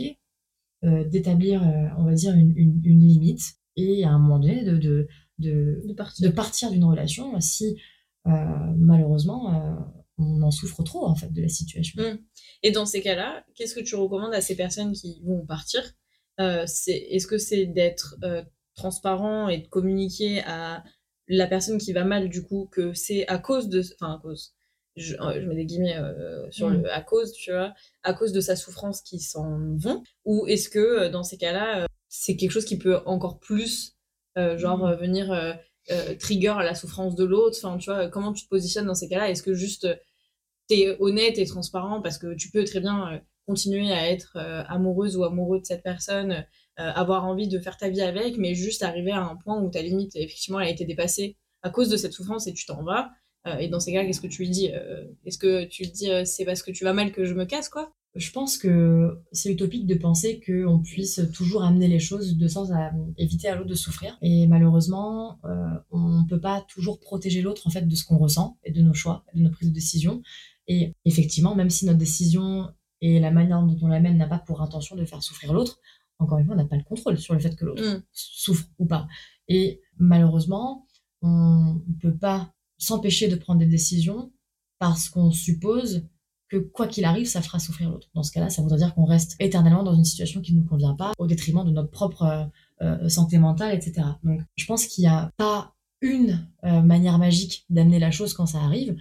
[0.83, 4.77] euh, d'établir, euh, on va dire, une, une, limite et à un moment donné de,
[4.77, 5.07] de,
[5.39, 5.83] de,
[6.21, 7.77] de partir d'une relation si
[8.25, 9.85] malheureusement
[10.17, 12.01] on en souffre trop en fait de la situation.
[12.01, 12.17] Mmh.
[12.63, 15.83] Et dans ces cas-là, qu'est-ce que tu recommandes à ces personnes qui vont partir?
[16.65, 18.17] C'est, Est-ce que c'est d'être
[18.75, 20.83] transparent et de communiquer à
[21.27, 23.81] la personne qui va mal, du coup, que c'est à cause de.
[23.99, 24.53] Enfin, à cause.
[24.95, 28.31] Je, euh, je mets des guillemets euh, sur le à cause, tu vois, à cause
[28.31, 32.51] de sa souffrance qui s'en vont Ou est-ce que euh, dans ces cas-là, c'est quelque
[32.51, 33.97] chose qui peut encore plus,
[34.37, 34.95] genre, mm.
[34.95, 35.57] venir
[36.19, 39.09] trigger à la souffrance de l'autre Enfin, tu vois, comment tu te positionnes dans ces
[39.09, 39.29] cas-là?
[39.29, 39.87] Est-ce que juste
[40.67, 44.37] t'es honnête et transparent parce que tu peux très bien continuer à être
[44.69, 46.45] amoureuse ou amoureux de cette personne
[46.77, 49.81] avoir envie de faire ta vie avec, mais juste arriver à un point où ta
[49.81, 53.11] limite, effectivement, elle a été dépassée à cause de cette souffrance et tu t'en vas.
[53.47, 55.91] Euh, et dans ces cas, qu'est-ce que tu lui dis euh, Est-ce que tu lui
[55.91, 57.91] dis c'est parce que tu vas mal que je me casse, quoi?
[58.15, 62.71] Je pense que c'est utopique de penser qu'on puisse toujours amener les choses de sens
[62.71, 64.17] à éviter à l'autre de souffrir.
[64.21, 65.37] Et malheureusement,
[65.91, 68.81] on ne peut pas toujours protéger l'autre en fait de ce qu'on ressent et de
[68.81, 70.21] nos choix, de nos prises de décision.
[70.69, 72.69] Et effectivement, même si notre décision
[73.01, 75.81] et la manière dont on l'amène n'a pas pour intention de faire souffrir l'autre,
[76.19, 78.03] encore une fois, on n'a pas le contrôle sur le fait que l'autre mm.
[78.11, 79.07] souffre ou pas.
[79.47, 80.87] Et malheureusement,
[81.21, 84.31] on ne peut pas s'empêcher de prendre des décisions
[84.79, 86.07] parce qu'on suppose
[86.49, 88.07] que quoi qu'il arrive, ça fera souffrir l'autre.
[88.13, 90.67] Dans ce cas-là, ça voudrait dire qu'on reste éternellement dans une situation qui ne nous
[90.67, 92.45] convient pas, au détriment de notre propre euh,
[92.81, 94.07] euh, santé mentale, etc.
[94.23, 98.45] Donc, je pense qu'il n'y a pas une euh, manière magique d'amener la chose quand
[98.45, 98.95] ça arrive.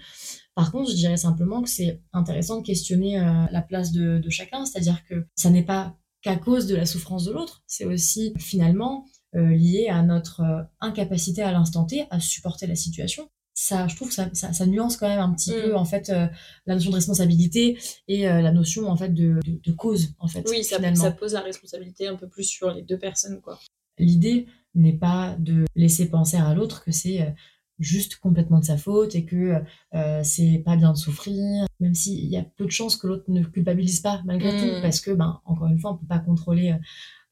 [0.55, 4.65] Par contre, je dirais simplement que c'est intéressant de questionner la place de, de chacun,
[4.65, 7.63] c'est-à-dire que ça n'est pas qu'à cause de la souffrance de l'autre.
[7.67, 9.07] C'est aussi finalement
[9.37, 13.29] euh, lié à notre euh, incapacité à l'instant T à supporter la situation.
[13.53, 15.63] Ça, je trouve que ça, ça, nuance quand même un petit mm.
[15.63, 16.27] peu en fait euh,
[16.67, 20.45] la notion de responsabilité et la notion en fait de, de, cause en fait.
[20.51, 23.61] Oui, ça, ça, pose la responsabilité un peu plus sur les deux personnes quoi.
[23.99, 27.33] L'idée n'est pas de laisser penser à l'autre que c'est
[27.79, 29.61] juste complètement de sa faute et que
[29.95, 33.25] euh, c'est pas bien de souffrir, même s'il y a peu de chances que l'autre
[33.29, 34.83] ne culpabilise pas malgré tout, mm.
[34.83, 36.79] parce que, ben, encore une fois, on peut pas contrôler euh,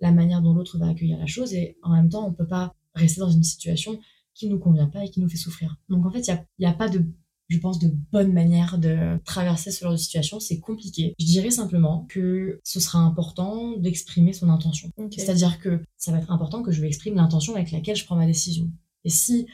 [0.00, 2.74] la manière dont l'autre va accueillir la chose et en même temps, on peut pas
[2.94, 3.98] rester dans une situation
[4.34, 5.76] qui nous convient pas et qui nous fait souffrir.
[5.88, 7.04] Donc en fait, il n'y a, a pas de,
[7.48, 10.40] je pense, de bonne manière de traverser ce genre de situation.
[10.40, 11.14] C'est compliqué.
[11.18, 14.90] Je dirais simplement que ce sera important d'exprimer son intention.
[15.10, 18.16] C'est-à-dire que ça va être important que je lui exprime l'intention avec laquelle je prends
[18.16, 18.70] ma décision.
[19.04, 19.46] Et si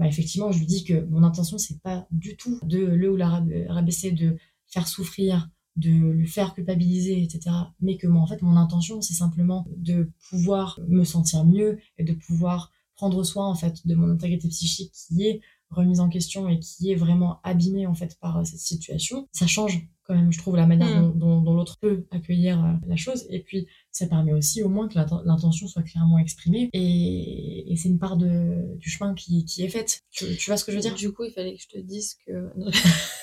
[0.00, 3.16] bah effectivement, je lui dis que mon intention, c'est pas du tout de le ou
[3.16, 7.54] la rabaisser, de faire souffrir, de lui faire culpabiliser, etc.
[7.82, 12.04] Mais que moi, en fait, mon intention, c'est simplement de pouvoir me sentir mieux et
[12.04, 16.48] de pouvoir prendre soin, en fait, de mon intégrité psychique qui est remise en question
[16.48, 19.28] et qui est vraiment abîmée, en fait, par euh, cette situation.
[19.32, 21.18] Ça change quand même, je trouve, la manière mm.
[21.18, 23.26] dont, l'autre peut accueillir euh, la chose.
[23.30, 26.68] Et puis, ça permet aussi au moins que l'intention soit clairement exprimée.
[26.72, 30.02] Et, c'est une part de, du chemin qui, est faite.
[30.10, 30.94] Tu, tu vois ce que je veux dire?
[30.94, 32.50] Du coup, il fallait que je te dise que...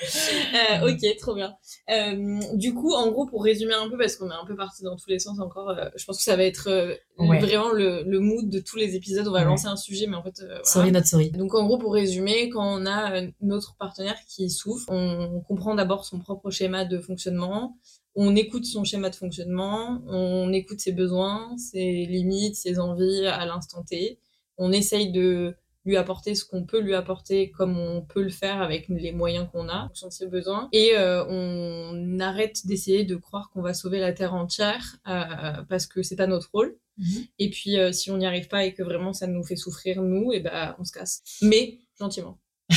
[0.00, 1.56] Euh, ok, trop bien.
[1.90, 4.84] Euh, du coup, en gros, pour résumer un peu, parce qu'on est un peu parti
[4.84, 8.48] dans tous les sens encore, euh, je pense que ça va être vraiment le, mood
[8.48, 9.26] de tous les épisodes.
[9.26, 10.42] On va lancer un sujet, mais en fait.
[10.64, 11.30] Sorry, notre sorry.
[11.30, 16.04] Donc, en gros, pour résumer, quand on a notre partenaire qui souffre, on comprend d'abord
[16.04, 17.76] son propre schéma de fonctionnement.
[18.14, 23.46] On écoute son schéma de fonctionnement, on écoute ses besoins, ses limites, ses envies à
[23.46, 24.18] l'instant T.
[24.56, 25.54] On essaye de
[25.88, 29.48] lui apporter ce qu'on peut lui apporter comme on peut le faire avec les moyens
[29.50, 33.62] qu'on a en fonction de ses besoins et euh, on arrête d'essayer de croire qu'on
[33.62, 36.76] va sauver la terre entière euh, parce que c'est pas notre rôle.
[36.98, 37.26] Mhm.
[37.38, 40.02] et puis euh, si on n'y arrive pas et que vraiment ça nous fait souffrir
[40.02, 41.22] nous et eh ben on se casse.
[41.42, 42.38] Mais gentiment.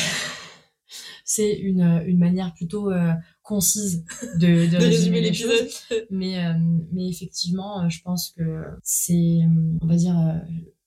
[1.24, 2.92] C'est une, une, manière plutôt
[3.42, 4.04] concise
[4.36, 5.70] de, de, résumer, l'épisode.
[6.10, 6.36] Mais,
[6.92, 9.40] mais effectivement, je pense que c'est,
[9.82, 10.14] on va dire,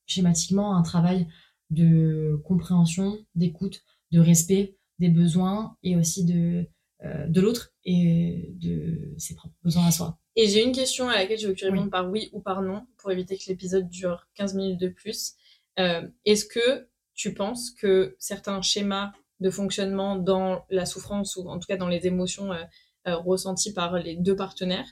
[0.05, 1.27] schématiquement, un travail
[1.71, 6.67] de compréhension, d'écoute, de respect des besoins et aussi de,
[7.05, 10.19] euh, de l'autre et de ses propres besoins à soi.
[10.37, 12.63] Et j'ai une question à laquelle je veux que tu répondes par oui ou par
[12.63, 15.35] non pour éviter que l'épisode dure 15 minutes de plus.
[15.79, 21.59] Euh, est-ce que tu penses que certains schémas de fonctionnement dans la souffrance ou en
[21.59, 24.89] tout cas dans les émotions euh, ressenties par les deux partenaires,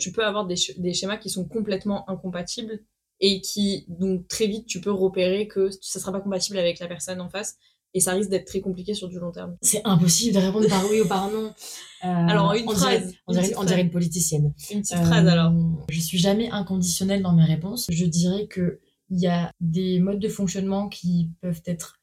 [0.00, 2.82] tu peux avoir des, des schémas qui sont complètement incompatibles
[3.20, 6.86] et qui donc très vite tu peux repérer que ça sera pas compatible avec la
[6.86, 7.56] personne en face
[7.96, 9.56] et ça risque d'être très compliqué sur du long terme.
[9.62, 11.46] C'est impossible de répondre par oui ou par non.
[11.46, 13.32] Euh, alors une phrase, on,
[13.64, 14.52] dirait, une politicienne.
[14.70, 15.50] Une petite phrase alors.
[15.50, 17.86] Euh, je suis jamais inconditionnelle dans mes réponses.
[17.90, 21.98] Je dirais que il y a des modes de fonctionnement qui peuvent être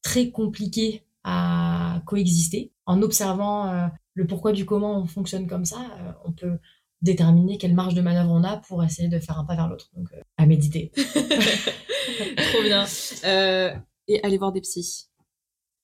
[0.00, 2.70] très compliqués à coexister.
[2.86, 5.80] En observant euh, le pourquoi du comment on fonctionne comme ça,
[6.24, 6.58] on peut
[7.00, 9.90] déterminer quelle marge de manœuvre on a pour essayer de faire un pas vers l'autre.
[9.96, 10.08] Donc,
[10.42, 10.92] à méditer.
[10.96, 12.84] Trop bien.
[13.24, 13.74] Euh,
[14.08, 15.08] et allez voir des psys.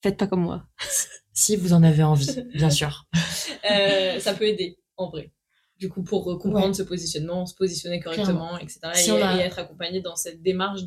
[0.03, 0.67] Faites pas comme moi.
[1.33, 3.05] si vous en avez envie, bien sûr.
[3.69, 5.31] Euh, ça peut aider, en vrai.
[5.77, 8.79] Du coup, pour comprendre ce positionnement, se positionner correctement, etc.
[9.07, 10.81] et, être accompagné dans cette démarche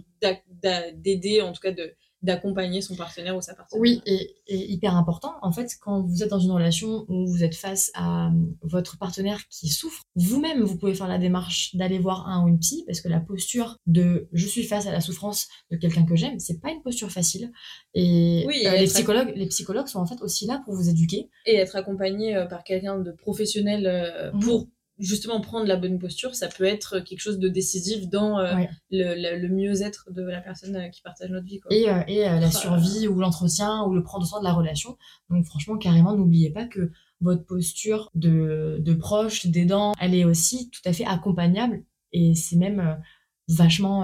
[0.95, 3.81] d'aider, en tout cas de d'accompagner son partenaire ou sa partenaire.
[3.81, 7.55] Oui, et, hyper important, en fait, quand vous êtes dans une relation où vous êtes
[7.55, 8.31] face à euh,
[8.63, 12.59] votre partenaire qui souffre, vous-même, vous pouvez faire la démarche d'aller voir un ou une
[12.59, 16.17] psy, parce que la posture de je suis face à la souffrance de quelqu'un que
[16.17, 17.51] j'aime, c'est pas une posture facile.
[17.95, 21.29] Et, oui, euh, les, psychologues, les psychologues sont en fait aussi là pour vous éduquer.
[21.47, 24.41] Et être accompagné euh, par quelqu'un de professionnel mhm.
[24.41, 24.69] pour
[25.03, 28.55] justement prendre la bonne posture, ça peut être quelque chose de décisif dans euh,
[28.91, 31.61] le, mieux-être de la personne euh, qui partage notre vie.
[31.71, 34.97] Et, euh, et la survie ou l'entretien ou le prendre soin de la relation.
[35.29, 40.71] Donc franchement, carrément, n'oubliez pas que votre posture de, de proche, d'aidant, elle est aussi
[40.71, 42.99] tout à fait accompagnable et c'est même
[43.49, 44.03] vachement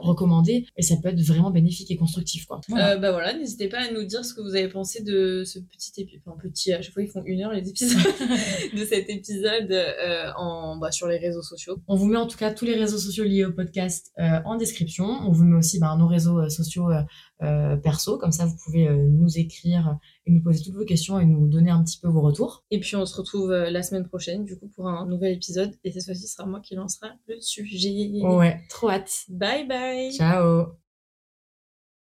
[0.00, 0.66] recommandé.
[0.76, 2.60] et ça peut être vraiment bénéfique et constructif quoi.
[2.68, 2.96] Voilà.
[2.96, 5.92] bah voilà, n'hésitez pas à nous dire ce que vous avez pensé de ce petit
[6.00, 7.98] épisode, enfin petit, à chaque fois ils font une heure les épisodes
[8.74, 11.76] de cet épisode euh, en bah, sur les réseaux sociaux.
[11.88, 14.56] On vous met en tout cas tous les réseaux sociaux liés au podcast euh, en
[14.56, 15.04] description.
[15.04, 16.88] On vous met aussi bah, nos réseaux euh, sociaux
[17.82, 21.46] perso, comme ça vous pouvez nous écrire et nous poser toutes vos questions et nous
[21.48, 22.64] donner un petit peu vos retours.
[22.70, 25.92] Et puis on se retrouve la semaine prochaine du coup pour un nouvel épisode et
[25.92, 28.10] cette fois-ci ce sera moi qui lancera le sujet.
[28.22, 29.24] Ouais, trop hâte.
[29.28, 30.12] Bye bye.
[30.12, 30.83] Ciao.